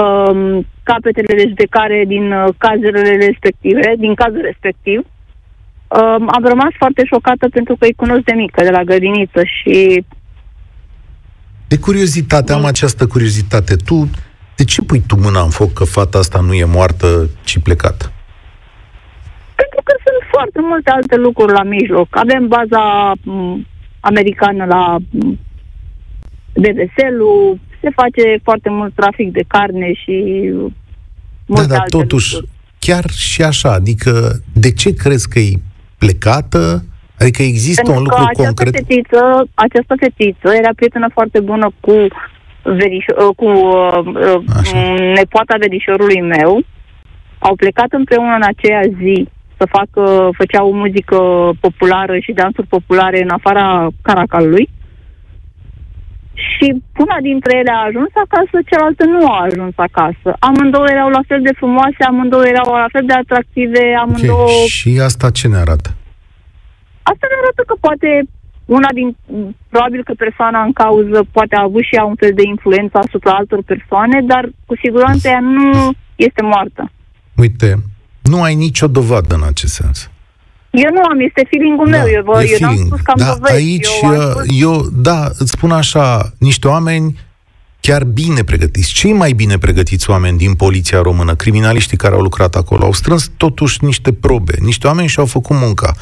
[0.00, 4.98] um, capetele de judecare din uh, cazurile respective, din cazul respectiv.
[4.98, 10.04] Um, am rămas foarte șocată pentru că îi cunosc de mică, de la grădiniță și...
[11.68, 13.76] De curiozitate, am această curiozitate.
[13.76, 14.10] Tu,
[14.56, 18.12] de ce pui tu mâna în foc că fata asta nu e moartă, ci plecată?
[19.54, 22.08] Pentru că sunt foarte multe alte lucruri la mijloc.
[22.10, 23.66] Avem baza m- mm,
[24.00, 25.38] americană la mm,
[26.54, 30.16] BDSL-ul, se face foarte mult trafic de carne și
[31.46, 32.52] multe da, dar alte totuși, lucruri.
[32.78, 35.52] chiar și așa, adică de ce crezi că e
[35.98, 36.84] plecată?
[37.18, 38.74] Adică există Pentru un lucru că această concret?
[38.74, 41.92] Fetiță, această fetiță era prietenă foarte bună cu,
[42.80, 44.94] verișo- cu uh, Așa.
[45.14, 46.62] nepoata verișorului meu.
[47.38, 51.18] Au plecat împreună în aceea zi să facă, făceau muzică
[51.60, 54.68] populară și dansuri populare în afara Caracalului.
[56.34, 56.66] Și
[57.04, 60.28] una dintre ele a ajuns acasă, cealaltă nu a ajuns acasă.
[60.38, 64.42] Amândouă erau la fel de frumoase, amândouă erau la fel de atractive, amândouă...
[64.42, 64.74] Okay.
[64.78, 65.88] Și asta ce ne arată?
[67.10, 68.08] Asta ne arată că poate
[68.64, 69.16] una din...
[69.68, 73.32] Probabil că persoana în cauză poate a avut și ea un fel de influență asupra
[73.32, 76.90] altor persoane, dar cu siguranță ea nu este moartă.
[77.36, 77.68] Uite,
[78.22, 80.10] nu ai nicio dovadă în acest sens.
[80.72, 82.06] Eu nu am, este feeling-ul meu.
[82.06, 82.86] Eu, vă, e eu n-am feeling.
[82.86, 83.54] spus că am da, dovezi.
[83.54, 84.60] aici, eu, am eu, spus...
[84.60, 87.18] eu, da, îți spun așa, niște oameni
[87.80, 92.54] chiar bine pregătiți, cei mai bine pregătiți oameni din poliția română, criminaliștii care au lucrat
[92.54, 95.94] acolo, au strâns totuși niște probe, niște oameni și-au făcut munca.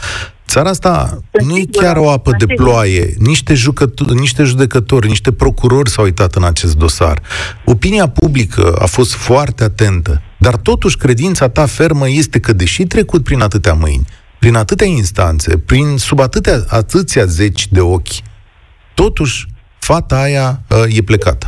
[0.47, 3.15] Țara asta nu e chiar o apă de ploaie.
[3.19, 7.23] Niște, jucători, niște judecători, niște procurori s-au uitat în acest dosar.
[7.65, 13.25] Opinia publică a fost foarte atentă, dar totuși credința ta fermă este că, deși trecut
[13.25, 14.07] prin atâtea mâini,
[14.41, 18.23] prin atâtea instanțe, prin sub atâtea, atâția zeci de ochi,
[18.95, 19.47] totuși
[19.79, 21.47] fata aia uh, e plecată.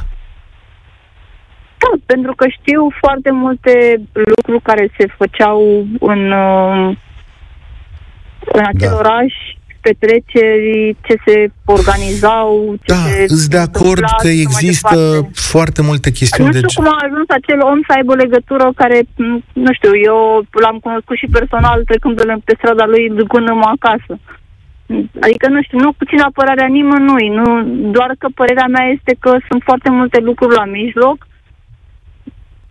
[1.78, 3.72] Da, pentru că știu foarte multe
[4.12, 6.96] lucruri care se făceau în, uh,
[8.52, 8.96] în acel Da.
[8.96, 9.34] oraș,
[9.86, 14.46] petreceri, ce se organizau, ce Da, se îți de acord întâmpla că și așa mai
[14.48, 15.30] există departe.
[15.52, 18.22] foarte multe chestiuni Nu de știu ge- cum a ajuns acel om să aibă o
[18.24, 20.18] legătură care, m, nu știu, eu
[20.62, 24.14] l-am cunoscut și personal trecând pe, pe strada lui ducându-mă acasă.
[25.26, 27.46] Adică, nu știu, nu puțin apărarea nimănui, nu,
[27.96, 31.18] doar că părerea mea este că sunt foarte multe lucruri la mijloc.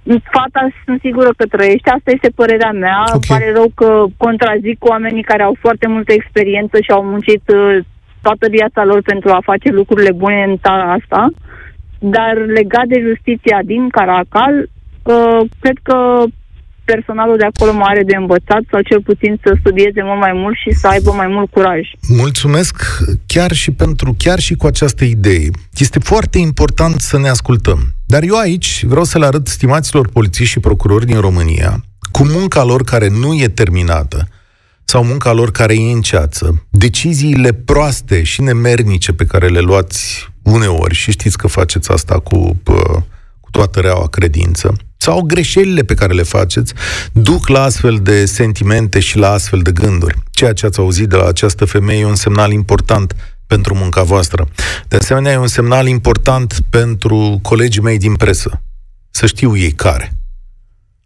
[0.03, 3.03] Fata sunt sigură că trăiește, asta este părerea mea.
[3.07, 3.13] Ok.
[3.13, 7.77] Îmi pare rău că contrazic oamenii care au foarte multă experiență și au muncit uh,
[8.21, 11.29] toată viața lor pentru a face lucrurile bune în țara asta.
[11.99, 14.69] Dar legat de justiția din Caracal,
[15.03, 16.23] uh, cred că
[16.93, 20.55] personalul de acolo mai are de învățat sau cel puțin să studieze mult mai mult
[20.63, 21.81] și să aibă mai mult curaj.
[22.07, 22.75] Mulțumesc
[23.25, 25.47] chiar și pentru, chiar și cu această idee.
[25.77, 27.79] Este foarte important să ne ascultăm.
[28.11, 32.63] Dar eu aici vreau să le arăt stimaților polițiști și procurori din România, cu munca
[32.63, 34.27] lor care nu e terminată,
[34.83, 40.29] sau munca lor care e în ceață, deciziile proaste și nemernice pe care le luați
[40.41, 43.03] uneori, și știți că faceți asta cu, pă,
[43.39, 46.73] cu toată reaua credință, sau greșelile pe care le faceți,
[47.11, 50.17] duc la astfel de sentimente și la astfel de gânduri.
[50.31, 53.15] Ceea ce ați auzit de la această femeie e un semnal important
[53.51, 54.47] pentru munca voastră.
[54.87, 58.61] De asemenea, e un semnal important pentru colegii mei din presă.
[59.09, 60.13] Să știu ei care.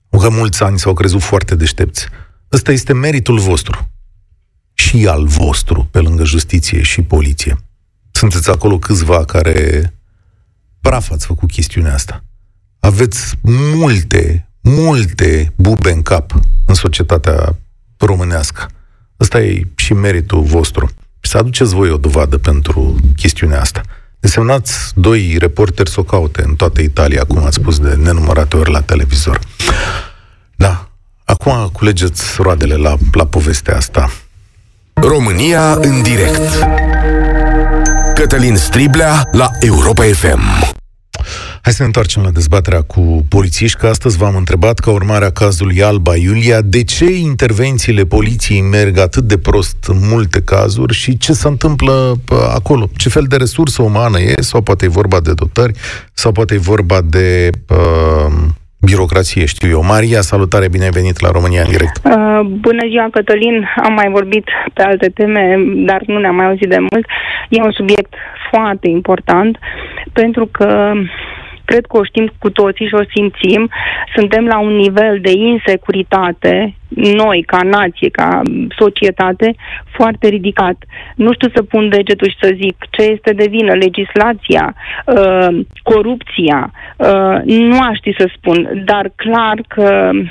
[0.09, 2.05] Că mulți ani s-au crezut foarte deștepți.
[2.51, 3.89] Ăsta este meritul vostru.
[4.73, 7.57] Și al vostru, pe lângă justiție și poliție.
[8.11, 9.93] Sunteți acolo câțiva care
[10.81, 12.23] praf ați făcut chestiunea asta.
[12.79, 13.35] Aveți
[13.75, 17.55] multe, multe bube în cap în societatea
[17.97, 18.69] românească.
[19.19, 20.89] Ăsta e și meritul vostru.
[21.25, 23.81] Și să aduceți voi o dovadă pentru chestiunea asta.
[24.19, 28.71] Desemnați doi reporteri să o caute în toată Italia, cum ați spus de nenumărate ori
[28.71, 29.39] la televizor.
[30.55, 30.89] Da,
[31.23, 34.11] acum culegeți roadele la, la povestea asta.
[34.93, 36.67] România în direct.
[38.13, 40.41] Cătălin Striblea la Europa FM.
[41.65, 45.29] Hai să ne întoarcem la dezbaterea cu polițiști, că astăzi v-am întrebat, ca urmare a
[45.29, 51.17] cazului Alba Iulia, de ce intervențiile poliției merg atât de prost în multe cazuri și
[51.17, 52.13] ce se întâmplă
[52.55, 52.85] acolo?
[52.97, 54.33] Ce fel de resursă umană e?
[54.41, 55.73] Sau poate e vorba de dotări?
[56.13, 58.33] Sau poate e vorba de uh,
[58.81, 59.83] birocrație, știu eu.
[59.83, 62.01] Maria, salutare, bine ai venit la România în direct.
[62.03, 63.67] Uh, bună ziua, Cătălin.
[63.83, 67.05] Am mai vorbit pe alte teme, dar nu ne-am mai auzit de mult.
[67.49, 68.13] E un subiect
[68.51, 69.57] foarte important
[70.13, 70.93] pentru că
[71.65, 73.69] cred că o știm cu toții și o simțim,
[74.15, 78.41] suntem la un nivel de insecuritate, noi, ca nație, ca
[78.77, 79.55] societate,
[79.91, 80.77] foarte ridicat.
[81.15, 84.75] Nu știu să pun degetul și să zic ce este de vină, legislația,
[85.05, 90.25] uh, corupția, uh, nu aș ști să spun, dar clar că Uh,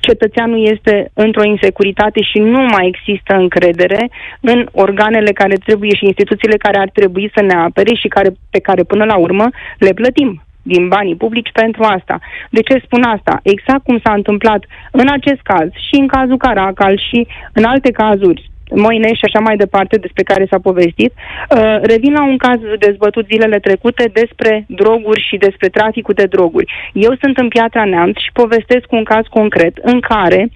[0.00, 4.10] cetățeanul este într-o insecuritate și nu mai există încredere
[4.40, 8.58] în organele care trebuie și instituțiile care ar trebui să ne apere și care, pe
[8.58, 9.46] care până la urmă
[9.78, 12.18] le plătim din banii publici pentru asta.
[12.50, 13.40] De ce spun asta?
[13.42, 18.50] Exact cum s-a întâmplat în acest caz și în cazul Caracal și în alte cazuri
[18.74, 21.12] Moine și așa mai departe, despre care s-a povestit.
[21.12, 26.72] Uh, revin la un caz dezbătut zilele trecute despre droguri și despre traficul de droguri.
[26.92, 30.48] Eu sunt în Piatra Neamț și povestesc un caz concret în care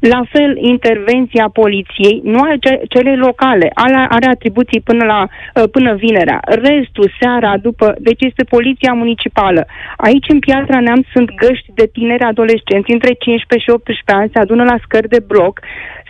[0.00, 2.54] la fel, intervenția poliției, nu a
[2.88, 6.40] cele locale, are, are atribuții până, la, uh, până vinerea.
[6.44, 9.66] Restul, seara, după, deci este poliția municipală.
[9.96, 14.38] Aici, în Piatra Neamț, sunt găști de tineri adolescenți între 15 și 18 ani, se
[14.38, 15.60] adună la scări de bloc,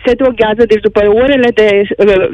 [0.05, 1.69] se droghează, deci după orele de,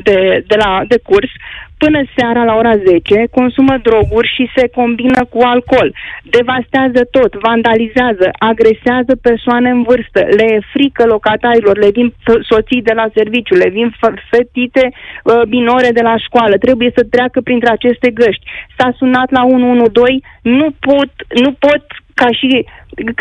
[0.04, 1.32] de, de, la, de curs,
[1.78, 5.96] până seara la ora 10, consumă droguri și se combină cu alcool.
[6.24, 12.14] Devastează tot, vandalizează, agresează persoane în vârstă, le e frică locatarilor, le vin
[12.50, 13.96] soții de la serviciu, le vin
[14.30, 18.46] fetite uh, minore de la școală, trebuie să treacă printre aceste găști.
[18.78, 21.12] S-a sunat la 112, nu pot,
[21.44, 21.84] nu pot
[22.22, 22.50] ca și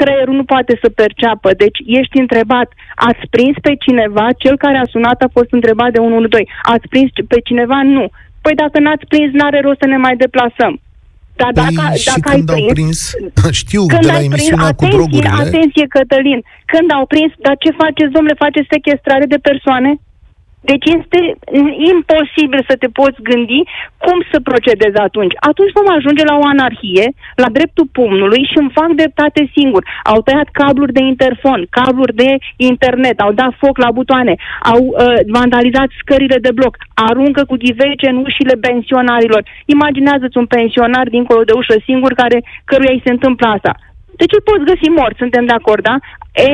[0.00, 1.48] creierul nu poate să perceapă.
[1.62, 2.68] Deci ești întrebat,
[3.08, 4.26] ați prins pe cineva?
[4.42, 6.52] Cel care a sunat a fost întrebat de 112.
[6.74, 7.78] Ați prins pe cineva?
[7.96, 8.04] Nu.
[8.44, 10.74] Păi dacă n-ați prins, n-are rost să ne mai deplasăm.
[11.40, 14.78] Dar păi dacă, și dacă când ai prins, prins știu când de la emisiunea prins,
[14.78, 15.30] cu drogurile...
[15.44, 16.40] Atenție, Cătălin,
[16.72, 19.90] când au prins, dar ce faceți, domnule, faceți sequestrare de persoane?
[20.70, 21.20] Deci este
[21.92, 23.60] imposibil să te poți gândi
[24.04, 25.34] cum să procedezi atunci.
[25.50, 27.06] Atunci vom ajunge la o anarhie,
[27.42, 29.82] la dreptul pumnului și îmi fac dreptate singur.
[30.12, 34.34] Au tăiat cabluri de interfon, cabluri de internet, au dat foc la butoane,
[34.72, 39.42] au uh, vandalizat scările de bloc, aruncă cu ghivece în ușile pensionarilor.
[39.74, 43.72] Imaginează-ți un pensionar dincolo de ușă singur care, căruia îi se întâmplă asta.
[44.20, 45.96] Deci îl poți găsi mort, suntem de acord, da?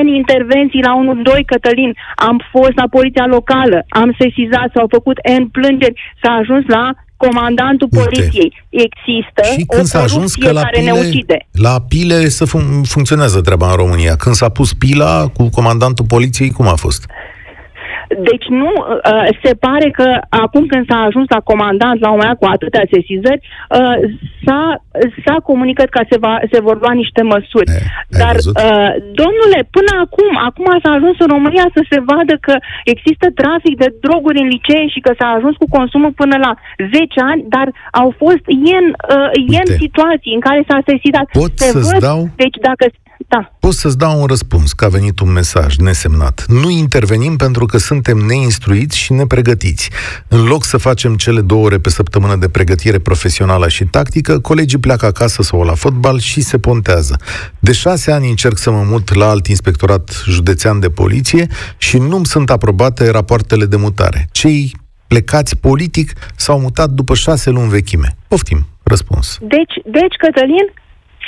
[0.05, 0.93] N intervenții la
[1.39, 1.93] 1-2, Cătălin,
[2.29, 6.85] am fost la poliția locală, am sesizat, s-au făcut N plângeri, s-a ajuns la
[7.25, 8.05] comandantul Uite.
[8.05, 8.51] poliției.
[8.87, 11.37] Există și când o s-a ajuns că la care pile, ne ucide.
[11.53, 14.15] La pile să fun- funcționează treaba în România.
[14.17, 17.07] Când s-a pus pila cu comandantul poliției, cum a fost?
[18.31, 20.07] Deci nu, uh, se pare că
[20.45, 23.41] acum când s-a ajuns la comandant la un moment cu atâtea sesizări,
[23.79, 23.97] uh,
[24.45, 24.63] s-a,
[25.25, 27.69] s-a comunicat că se, va, se vor lua niște măsuri.
[27.71, 27.81] E,
[28.23, 32.55] Dar, uh, domnule, până acum, acum s-a ajuns în România să se vadă că
[32.93, 36.53] există trafic de droguri în licee și că s-a ajuns cu consumul până la
[36.95, 37.69] 10 ani, dar
[38.03, 41.27] au fost ien, uh, ien situații în care s-a sesizat.
[41.43, 42.21] Pot se să-ți văd, dau?
[42.43, 42.85] Deci dacă
[43.35, 43.53] da.
[43.59, 46.45] Pot să-ți dau un răspuns, că a venit un mesaj nesemnat.
[46.49, 49.91] Nu intervenim pentru că suntem neinstruiți și nepregătiți.
[50.29, 54.79] În loc să facem cele două ore pe săptămână de pregătire profesională și tactică, colegii
[54.79, 57.17] pleacă acasă sau la fotbal și se pontează.
[57.59, 62.27] De șase ani încerc să mă mut la alt inspectorat județean de poliție și nu-mi
[62.27, 64.29] sunt aprobate rapoartele de mutare.
[64.33, 68.17] Cei plecați politic s-au mutat după șase luni vechime.
[68.29, 69.39] Poftim, răspuns.
[69.41, 70.67] Deci, deci Cătălin,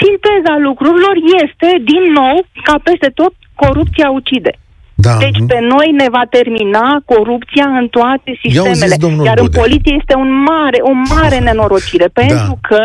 [0.00, 4.59] Sinteza lucrurilor este, din nou, ca peste tot, corupția ucide.
[4.94, 5.16] Da.
[5.24, 8.96] Deci pe noi ne va termina corupția în toate sistemele.
[9.00, 12.20] Zis, Iar în poliție este un mare, o mare nenorocire, da.
[12.20, 12.68] pentru da.
[12.68, 12.83] că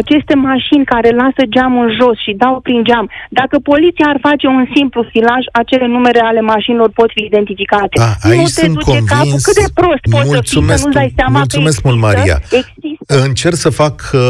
[0.00, 3.06] aceste mașini care lasă geamul jos și dau prin geam,
[3.40, 7.96] dacă poliția ar face un simplu filaj, acele numere ale mașinilor pot fi identificate.
[8.00, 9.08] A, aici nu te duce convins.
[9.10, 9.38] capul.
[9.46, 12.36] Cât de prost poți să fii, să nu-ți dai seama mulțumesc că există, mult, Maria.
[12.62, 13.12] Există.
[13.26, 14.20] Încerc să fac uh,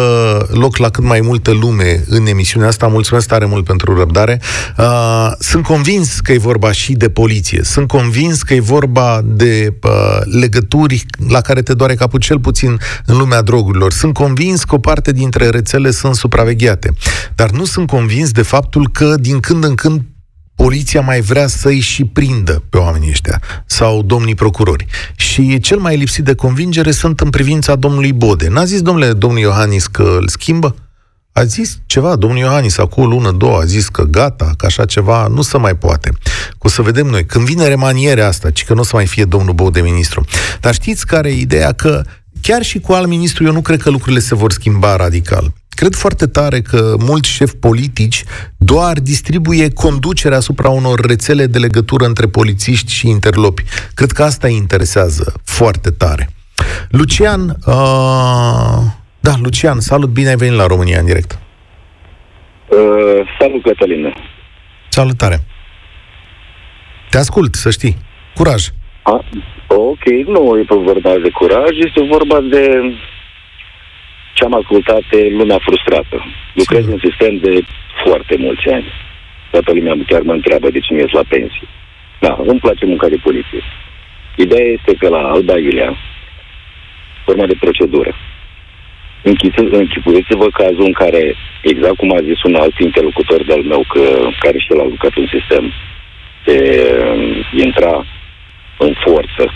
[0.65, 2.87] loc la cât mai multă lume în emisiunea asta.
[2.87, 4.41] Mulțumesc tare mult pentru răbdare.
[4.79, 7.63] Uh, sunt convins că e vorba și de poliție.
[7.63, 9.91] Sunt convins că e vorba de uh,
[10.41, 13.93] legături la care te doare capul cel puțin în lumea drogurilor.
[13.93, 16.95] Sunt convins că o parte dintre rețele sunt supravegheate.
[17.35, 20.03] Dar nu sunt convins de faptul că din când în când
[20.55, 24.87] poliția mai vrea să-i și prindă pe oamenii ăștia sau domnii procurori.
[25.17, 28.49] Și cel mai lipsit de convingere sunt în privința domnului Bode.
[28.49, 30.75] N-a zis domnule domnul Iohannis că îl schimbă?
[31.37, 34.85] A zis ceva, domnul Iohannis, acum o lună, două, a zis că gata, că așa
[34.85, 36.11] ceva nu se mai poate.
[36.59, 37.27] O să vedem noi.
[37.27, 40.25] Când vine remanierea asta, ci că nu o să mai fie domnul Bode ministru.
[40.61, 41.73] Dar știți care e ideea?
[41.73, 42.03] Că
[42.41, 45.53] chiar și cu alt ministru, eu nu cred că lucrurile se vor schimba radical.
[45.69, 48.25] Cred foarte tare că mulți șefi politici
[48.57, 53.65] doar distribuie conducerea asupra unor rețele de legătură între polițiști și interlopi.
[53.95, 56.31] Cred că asta îi interesează foarte tare.
[56.89, 61.39] Lucian, uh, da, Lucian, salut, bine ai venit la România în direct.
[62.69, 64.13] Uh, salut, Cătălină.
[64.89, 65.39] Salutare.
[67.11, 67.97] Te ascult, să știi.
[68.35, 68.63] Curaj.
[69.03, 69.25] A,
[69.67, 72.63] ok, nu e vorba de curaj, este vorba de
[74.35, 76.17] ce am ascultat e lumea frustrată.
[76.55, 77.65] Lucrez în sistem de
[78.05, 78.87] foarte mulți ani.
[79.51, 81.69] Toată lumea chiar mă întreabă de ce mi la pensie.
[82.21, 83.63] Da, îmi place munca de poliție.
[84.37, 85.97] Ideea este că la Alba Iulia,
[87.25, 88.15] forma de procedură,
[89.25, 94.03] închipuiți-vă cazul în care, exact cum a zis un alt interlocutor de-al meu, că,
[94.39, 95.73] care și el a lucrat în sistem,
[96.45, 96.59] de
[97.65, 98.07] intra
[98.79, 99.53] în forță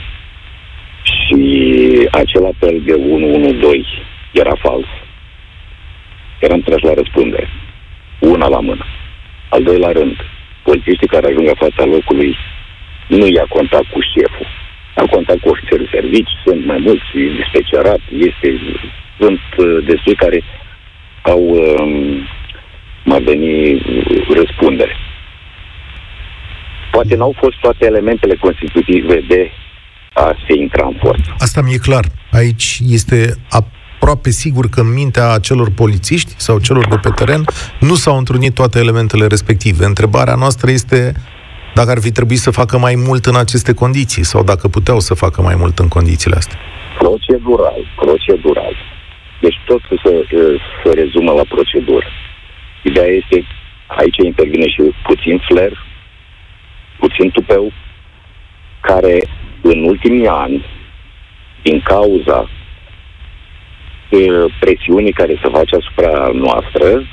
[1.02, 1.40] și
[2.10, 3.86] acel apel de 112
[4.32, 4.86] era fals.
[6.40, 7.48] Eram trași la răspundere.
[8.18, 8.84] Una la mână.
[9.48, 10.16] Al doilea rând,
[10.62, 12.36] polițiștii care ajung la fața locului
[13.06, 14.46] nu ia contact cu șeful.
[14.94, 17.04] Au contact cu ofițerul servici, sunt mai mulți,
[17.40, 18.48] dispecerat, este,
[19.18, 20.42] sunt uh, destui care
[21.22, 21.92] au um,
[23.04, 23.82] mai veni
[24.34, 24.96] răspundere.
[26.90, 29.50] Poate n-au fost toate elementele constitutive de
[30.12, 31.34] a se intra în forță.
[31.38, 32.04] Asta mi-e clar.
[32.32, 37.44] Aici este aproape sigur că în mintea celor polițiști sau celor de pe teren
[37.80, 39.84] nu s-au întrunit toate elementele respective.
[39.84, 41.12] Întrebarea noastră este
[41.74, 45.14] dacă ar fi trebuit să facă mai mult în aceste condiții sau dacă puteau să
[45.14, 46.58] facă mai mult în condițiile astea.
[46.98, 48.74] Procedural, procedural.
[49.40, 50.24] Deci tot să,
[50.84, 52.06] să rezumă la procedură.
[52.82, 53.46] Ideea este,
[53.86, 55.84] aici intervine și puțin flair,
[56.98, 57.72] puțin tupeu,
[58.80, 59.22] care
[59.60, 60.64] în ultimii ani,
[61.62, 62.48] din cauza
[64.60, 67.06] presiunii care se face asupra noastră,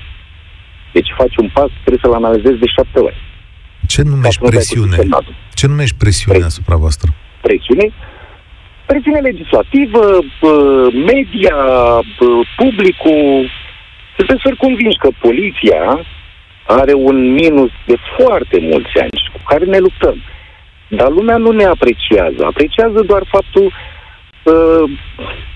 [0.91, 3.17] deci faci un pas, trebuie să-l analizezi de șapte ori.
[3.87, 4.97] Ce numești presiune?
[5.53, 7.13] Ce numești presiune Pre- asupra voastră?
[7.41, 7.93] Presiune?
[8.85, 10.19] Presiune legislativă,
[11.05, 11.55] media,
[12.55, 13.49] publicul.
[14.15, 16.05] Trebuie să convingi că poliția
[16.67, 20.17] are un minus de foarte mulți ani cu care ne luptăm.
[20.87, 22.45] Dar lumea nu ne apreciază.
[22.45, 23.65] Apreciază doar faptul
[24.43, 24.91] uh,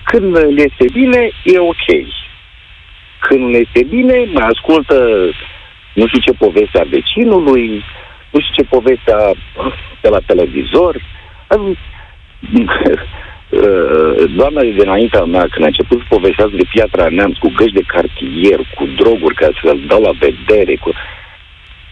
[0.04, 1.86] când le este bine, e ok.
[3.20, 4.94] Când le este bine, mai ascultă
[5.94, 7.84] nu știu ce povestea vecinului,
[8.30, 9.32] nu știu ce povestea
[10.00, 11.02] de la televizor.
[14.38, 17.84] Doamna de dinaintea mea, când a început să povestească de Piatra Neamț, cu găși de
[17.94, 20.90] cartier, cu droguri care se dau la vedere, cu...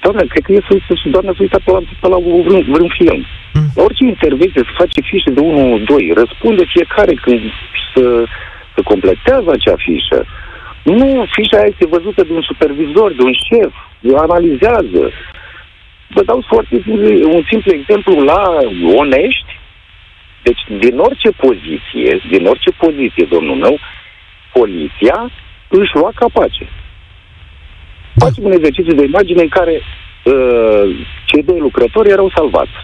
[0.03, 2.93] Doamne, cred că e să, să, doamna să uita pe la, pe la vreun, vreun
[2.99, 3.21] film.
[3.55, 3.69] Mm.
[3.75, 7.41] La orice intervenție se face fișe de 1-2, răspunde fiecare când
[7.95, 8.25] să,
[8.75, 10.27] să completează acea fișă.
[10.83, 13.73] Nu, fișa este văzută de un supervizor, de un șef,
[14.17, 15.03] analizează.
[16.09, 16.83] Vă dau foarte
[17.35, 18.43] un simplu exemplu la
[18.97, 19.58] onești.
[20.49, 23.79] Deci, din orice poziție, din orice poziție, domnul meu,
[24.53, 25.31] poliția
[25.69, 26.65] își lua capace.
[28.15, 30.85] Facem un exercițiu de imagine în care uh,
[31.25, 32.77] cei doi lucrători erau salvați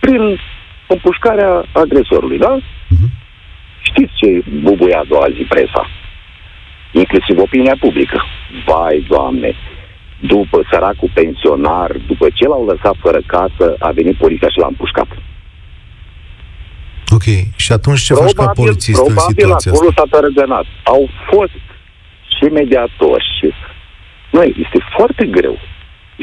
[0.00, 0.40] prin
[0.86, 2.58] împușcarea agresorului, da?
[2.58, 3.08] Uh-huh.
[3.80, 5.90] Știți ce bubuia a doua zi presa?
[6.92, 8.24] Inclusiv opinia publică.
[8.66, 9.54] Vai, Doamne,
[10.18, 15.08] după săracul pensionar, după ce l-au lăsat fără casă, a venit poliția și l-a împușcat.
[17.18, 17.28] Ok.
[17.64, 20.02] Și atunci ce probabil, faci ca polițist probabil în situația acolo asta?
[20.02, 20.66] s-a tărăgănat.
[20.94, 21.58] Au fost
[22.36, 23.46] și mediatori și...
[24.36, 25.56] Noi, este foarte greu.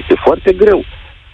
[0.02, 0.86] Este foarte greu.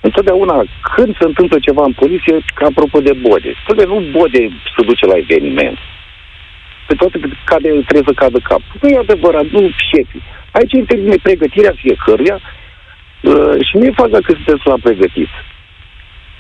[0.08, 0.58] Întotdeauna,
[0.96, 3.52] când se întâmplă ceva în poliție, ca apropo de bode,
[3.94, 4.42] nu bode
[4.76, 5.78] se duce la eveniment
[6.92, 8.62] pe toate cade, trebuie să cadă cap.
[8.82, 10.24] Nu e adevărat, nu șefii.
[10.52, 15.32] Aici intervine pregătirea fiecăruia uh, și nu e faza că sunteți la pregătit.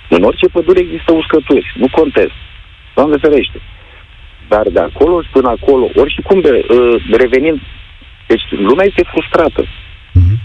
[0.09, 2.38] În orice pădure există uscături, nu contest.
[2.95, 3.61] Doamne ferește.
[4.47, 7.59] Dar de acolo și până acolo, ori și cum de, uh, revenind,
[8.27, 9.63] deci lumea este frustrată.
[9.63, 10.37] Mm-hmm.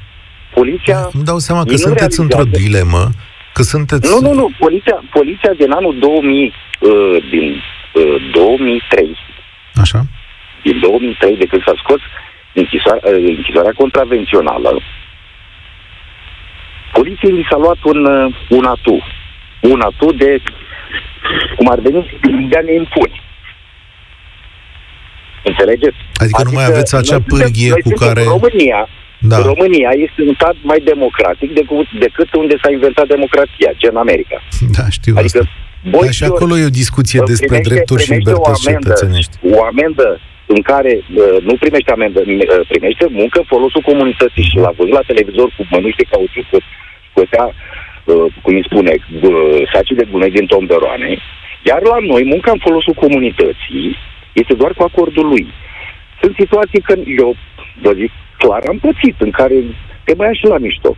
[0.54, 1.08] Poliția...
[1.12, 3.10] Îmi dau seama că sunteți într-o dilemă
[3.56, 4.10] Că sunteți...
[4.12, 4.50] Nu, nu, nu.
[4.58, 7.46] Poliția, poliția din anul 2000, uh, din
[7.94, 9.16] uh, 2003,
[9.74, 10.00] Așa?
[10.62, 12.00] din 2003, de când s-a scos
[12.52, 14.80] închisoarea, uh, închisoarea contravențională,
[16.92, 18.96] poliției li s-a luat un, uh, un atu.
[19.60, 20.42] Un atu de,
[21.56, 22.00] cum ar veni,
[22.50, 23.16] de a ne impune.
[25.50, 25.96] Înțelegeți?
[26.22, 28.80] Adică nu mai aveți acea noi suntem- pârghie noi cu suntem care- România,
[29.32, 29.38] Da.
[29.52, 34.36] România este un stat mai democratic decât, decât unde s-a inventat democrația, ce în America.
[34.76, 35.52] Da, știu Adică asta.
[35.94, 38.34] Boy Dar și George, acolo e o discuție uh, despre primește- drepturi și primește o
[38.34, 39.34] libertăți amendă, cetățenești.
[39.56, 40.06] O amendă
[40.54, 44.94] în care uh, nu primește amendă, uh, primește muncă în folosul comunității și l-a văzut
[44.98, 46.58] la televizor cu mănuși de cauciuc, cu
[47.10, 47.54] scotea, uh,
[48.42, 48.92] cum îi spune,
[49.22, 51.18] uh, sacii de gunoi din tomberoane,
[51.62, 53.96] iar la noi munca în folosul comunității
[54.32, 55.46] este doar cu acordul lui.
[56.20, 57.36] Sunt situații când eu,
[57.82, 59.54] vă zic clar, am pățit, în care
[60.04, 60.96] te băia și la mișto.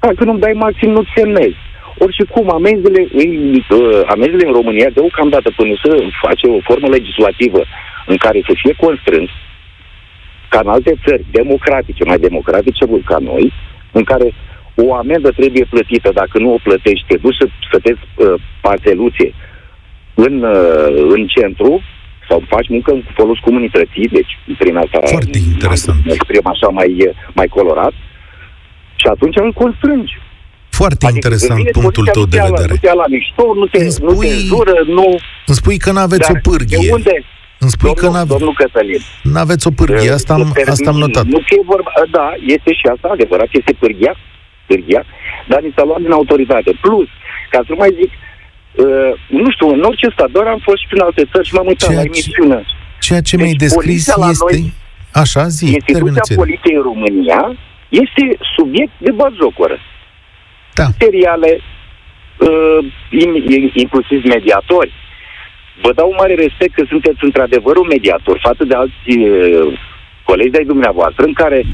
[0.00, 1.60] Dacă nu-mi dai maxim, nu-ți semnezi.
[1.98, 5.90] Ori și cum, amenzile, îi, uh, amenzile în România, deocamdată până să
[6.24, 7.62] face o formă legislativă
[8.06, 9.30] în care să fie constrâns,
[10.48, 13.52] ca în alte țări democratice, mai democratice ca noi,
[13.92, 14.34] în care
[14.84, 19.26] o amendă trebuie plătită, dacă nu o plătești, te duci să plătești uh, parteluțe
[20.14, 21.82] în, uh, în centru
[22.28, 26.04] sau faci muncă în folos comunității, deci prin asta Foarte interesant.
[26.04, 26.90] mă exprim așa mai,
[27.34, 27.92] mai colorat,
[29.00, 30.14] și atunci îl constrângi.
[30.80, 32.72] Foarte Adică interesant când vine punctul poliția, tău nu de te ia la- vedere.
[32.74, 35.06] Nu te ia la mișto, nu te, Îmi nu te spui- jură, nu...
[35.50, 36.78] Îmi spui că nu aveți Dar o pârghie.
[36.86, 37.14] De unde?
[37.64, 39.02] Îmi spui că domnul, n-ave- domnul Cătălin.
[39.32, 40.10] nu aveți o pârghie.
[40.18, 41.00] Asta am, Să asta am termin.
[41.04, 41.24] notat.
[41.34, 44.14] Nu că e vorba, da, este și asta, adevărat, este pârghia,
[44.66, 45.02] pârghia,
[45.48, 46.70] dar ni s-a luat din autoritate.
[46.80, 47.08] Plus,
[47.50, 48.10] ca să nu mai zic,
[48.84, 49.12] uh,
[49.42, 51.88] nu știu, în orice stat, doar am fost și prin alte țări și m-am uitat
[51.88, 52.60] Ceea la ce- emisiune.
[53.00, 54.44] Ceea ce mi-ai Deci, descris poliția la este...
[54.50, 54.72] noi-
[55.22, 57.40] Așa, zi, Instituția terminați poliției în România
[57.88, 58.22] este
[58.56, 59.78] subiect de batjocoră.
[60.74, 60.84] Da.
[60.98, 61.60] Seriale,
[62.38, 62.78] uh,
[63.24, 64.92] in- in- inclusiv mediatori.
[65.82, 69.78] Vă dau mare respect că sunteți într-adevăr un mediator față de alți uh,
[70.24, 71.70] colegi de-ai dumneavoastră, în care uh,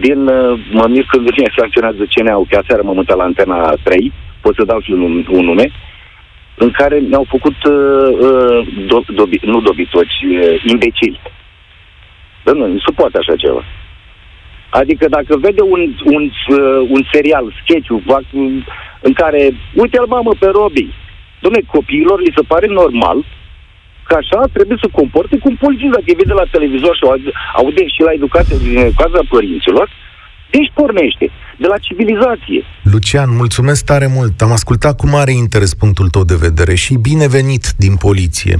[0.00, 4.12] din, uh, mă mir când vine sancționează CNA-ul, că aseară m-am uitat la Antena 3,
[4.40, 5.70] pot să dau și un, un nume,
[6.54, 11.20] în care ne-au făcut, uh, uh, do, dobi, nu dobitoci, uh, imbecili.
[12.44, 13.64] Da, nu, nu se poate așa ceva.
[14.70, 17.88] Adică dacă vede un, un, uh, un serial, sketch
[19.00, 20.88] în care, uite-l mamă pe Robi,
[21.40, 23.24] domne, copiilor li se pare normal
[24.08, 27.82] că așa trebuie să comporte cum polițist, dacă îi vede la televizor și au- aude
[27.94, 29.86] și la educație din educația părinților,
[30.54, 31.26] deci pornește
[31.62, 32.60] de la civilizație.
[32.82, 34.34] Lucian, mulțumesc tare mult.
[34.42, 38.54] Am ascultat cu mare interes punctul tău de vedere și binevenit din poliție.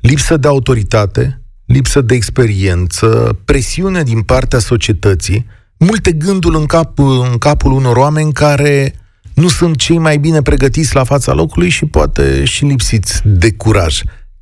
[0.00, 5.46] Lipsă de autoritate, lipsă de experiență, presiune din partea societății,
[5.78, 8.94] multe gânduri în, cap, în capul unor oameni care
[9.34, 14.00] nu sunt cei mai bine pregătiți la fața locului și poate și lipsiți de curaj.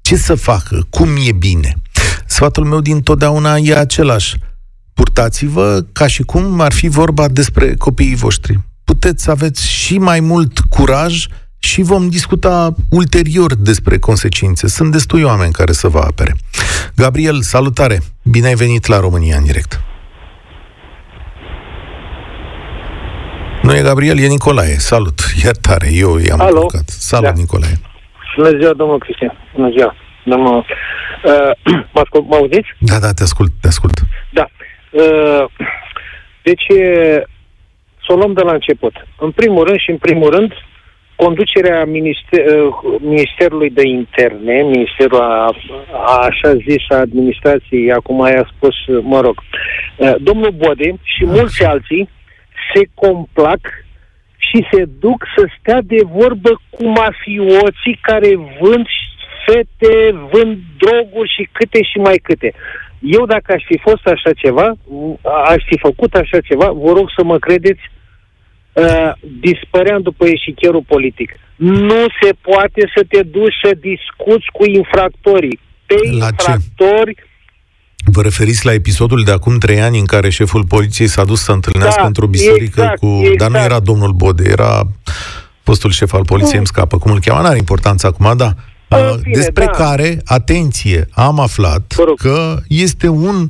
[0.09, 0.87] Ce să facă?
[0.91, 1.75] Cum e bine?
[2.27, 4.37] Sfatul meu din totdeauna e același.
[4.95, 8.61] Purtați-vă ca și cum ar fi vorba despre copiii voștri.
[8.85, 11.27] Puteți să aveți și mai mult curaj
[11.59, 14.69] și vom discuta ulterior despre consecințe.
[14.69, 16.37] Sunt destui oameni care să vă apere.
[16.97, 18.03] Gabriel, salutare!
[18.23, 19.81] Bine ai venit la România în direct.
[23.63, 24.79] Nu e Gabriel, e Nicolae.
[24.79, 25.21] Salut!
[25.43, 26.55] Iertare, eu i-am Alo?
[26.55, 26.89] încurcat.
[26.99, 27.41] Salut, Da.
[27.41, 27.81] Nicolae.
[28.39, 29.39] Bună ziua, domnul Cristian.
[29.55, 29.95] Bună ziua.
[30.25, 31.53] Domnul, uh,
[31.95, 32.69] mă, ascult, mă auziți?
[32.79, 33.99] Da, da, te ascult, te ascult.
[34.33, 34.47] Da.
[34.91, 35.45] Uh,
[36.43, 36.83] deci, e,
[38.05, 38.95] să o luăm de la început.
[39.19, 40.53] În primul rând și în primul rând,
[41.17, 45.55] conducerea minister, uh, Ministerului de Interne, Ministerul a,
[45.93, 49.37] a așa zis a administrației, acum ai spus, uh, mă rog,
[49.97, 52.09] uh, domnul Bode și mulți alții
[52.75, 53.61] se complac
[54.49, 58.31] și se duc să stea de vorbă cu mafioții care
[58.61, 58.87] vând
[59.47, 59.95] fete,
[60.33, 62.55] vând droguri și câte și mai câte.
[63.01, 64.77] Eu dacă aș fi fost așa ceva,
[65.45, 67.81] aș fi făcut așa ceva, vă rog să mă credeți,
[68.73, 71.39] uh, dispăream după eșichierul politic.
[71.57, 75.61] Nu se poate să te duci să discuți cu infractorii.
[75.87, 76.53] Pe La ce?
[78.07, 81.41] Infractori Vă referiți la episodul de acum trei ani în care șeful poliției s-a dus
[81.43, 83.07] să întâlnească Da, într-o biserică exact, cu...
[83.37, 83.65] Dar nu exact.
[83.65, 84.83] era domnul Bode, era
[85.63, 86.99] fostul șef al poliției, îmi scapă.
[86.99, 87.43] Cum îl cheamă?
[87.43, 88.47] N-are importanță acum, da.
[88.89, 89.71] În Uh, fine, Despre da.
[89.71, 92.19] care, atenție, am aflat Vă rog.
[92.21, 93.49] că este un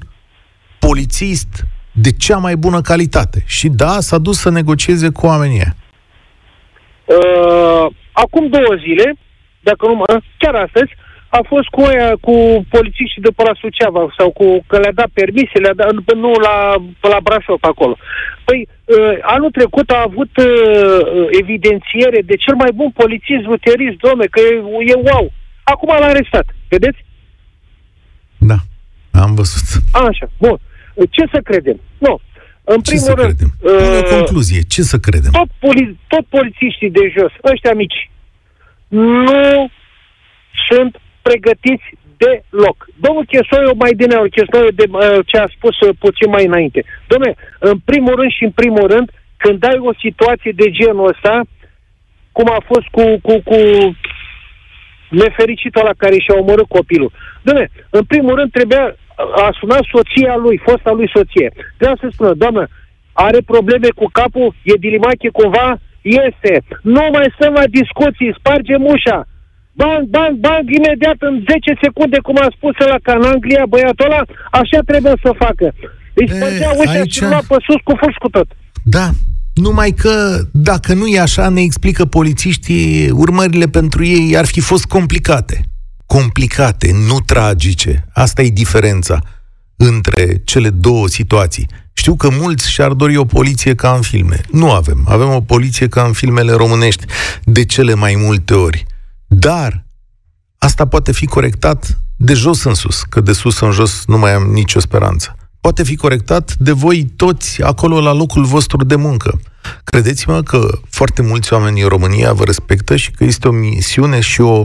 [0.79, 3.43] polițist de cea mai bună calitate.
[3.47, 5.77] Și da, s-a dus să negocieze cu oamenii ăia.
[7.05, 9.15] Uh, acum două zile,
[9.61, 10.91] dacă nu mă, chiar astăzi,
[11.39, 12.35] a a fost cu aia, cu
[12.75, 16.57] polițiștii de pe la Suceava sau cu, că le-a dat permise, le-a dat, nu la,
[17.01, 17.95] pe la Brașov acolo.
[18.45, 20.47] Păi, uh, anul trecut a avut uh,
[21.43, 24.55] evidențiere de cel mai bun polițist ruterist, domne, că e,
[24.93, 25.25] e wow.
[25.63, 27.01] Acum l-a arestat, vedeți?
[28.51, 28.59] Da,
[29.23, 29.83] am văzut.
[29.93, 30.59] Așa, bun.
[31.11, 31.81] Ce să credem?
[31.99, 32.21] Nu.
[32.65, 33.51] În Ce primul să rând, credem?
[33.61, 34.61] Pune o concluzie.
[34.69, 35.31] Ce să credem?
[35.31, 38.11] tot, poli- tot polițiștii de jos, ăștia mici,
[38.89, 39.71] nu
[40.69, 41.87] sunt pregătiți
[42.23, 42.77] deloc.
[43.05, 46.81] Domnul Chesoiu, mai din nou, Chesoiu de uh, ce a spus uh, puțin mai înainte.
[47.11, 49.07] Domnule, în primul rând și în primul rând,
[49.43, 51.35] când ai o situație de genul ăsta,
[52.37, 53.59] cum a fost cu, cu, cu
[55.23, 57.11] nefericitul la care și-a omorât copilul.
[57.47, 58.97] Dom'le, în primul rând trebuia,
[59.45, 61.49] a sunat soția lui, fosta lui soție.
[61.77, 62.69] Trebuia să spună, doamnă,
[63.13, 65.79] are probleme cu capul, e dilimache cumva?
[66.03, 66.53] Este.
[66.83, 69.19] Nu mai stăm la discuții, spargem ușa.
[69.81, 74.07] Bang, bang, bang, imediat în 10 secunde, cum a spus la ca în Anglia, băiatul
[74.09, 74.23] ăla,
[74.61, 75.67] așa trebuie să facă.
[76.21, 78.49] Îi spărgea ușa aici- și lua pe sus cu fuș cu tot.
[78.97, 79.07] Da,
[79.55, 80.15] numai că
[80.53, 85.57] dacă nu e așa, ne explică polițiștii, urmările pentru ei ar fi fost complicate.
[86.07, 88.05] Complicate, nu tragice.
[88.13, 89.19] Asta e diferența
[89.77, 91.67] între cele două situații.
[91.93, 94.41] Știu că mulți și-ar dori o poliție ca în filme.
[94.51, 95.05] Nu avem.
[95.09, 97.05] Avem o poliție ca în filmele românești,
[97.45, 98.87] de cele mai multe ori.
[99.29, 99.87] Dar
[100.59, 104.33] asta poate fi corectat de jos în sus, că de sus în jos nu mai
[104.33, 105.37] am nicio speranță.
[105.61, 109.41] Poate fi corectat de voi toți acolo la locul vostru de muncă.
[109.85, 114.41] Credeți-mă că foarte mulți oameni în România vă respectă și că este o misiune și
[114.41, 114.65] o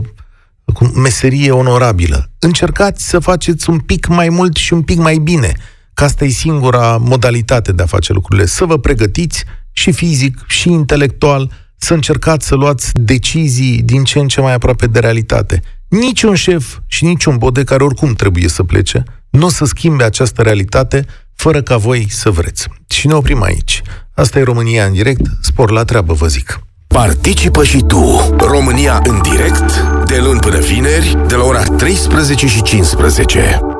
[0.72, 2.30] cum, meserie onorabilă.
[2.38, 5.52] Încercați să faceți un pic mai mult și un pic mai bine,
[5.94, 8.46] că asta e singura modalitate de a face lucrurile.
[8.46, 11.50] Să vă pregătiți și fizic și intelectual,
[11.84, 15.62] să încercați să luați decizii din ce în ce mai aproape de realitate.
[15.88, 20.42] Niciun șef și niciun bode care oricum trebuie să plece, nu o să schimbe această
[20.42, 22.68] realitate fără ca voi să vreți.
[22.88, 23.82] Și ne oprim aici.
[24.14, 26.60] Asta e România în direct, spor la treabă, vă zic.
[26.86, 28.34] Participă și tu.
[28.38, 33.73] România în direct, de luni până vineri, de la ora 13 și 15.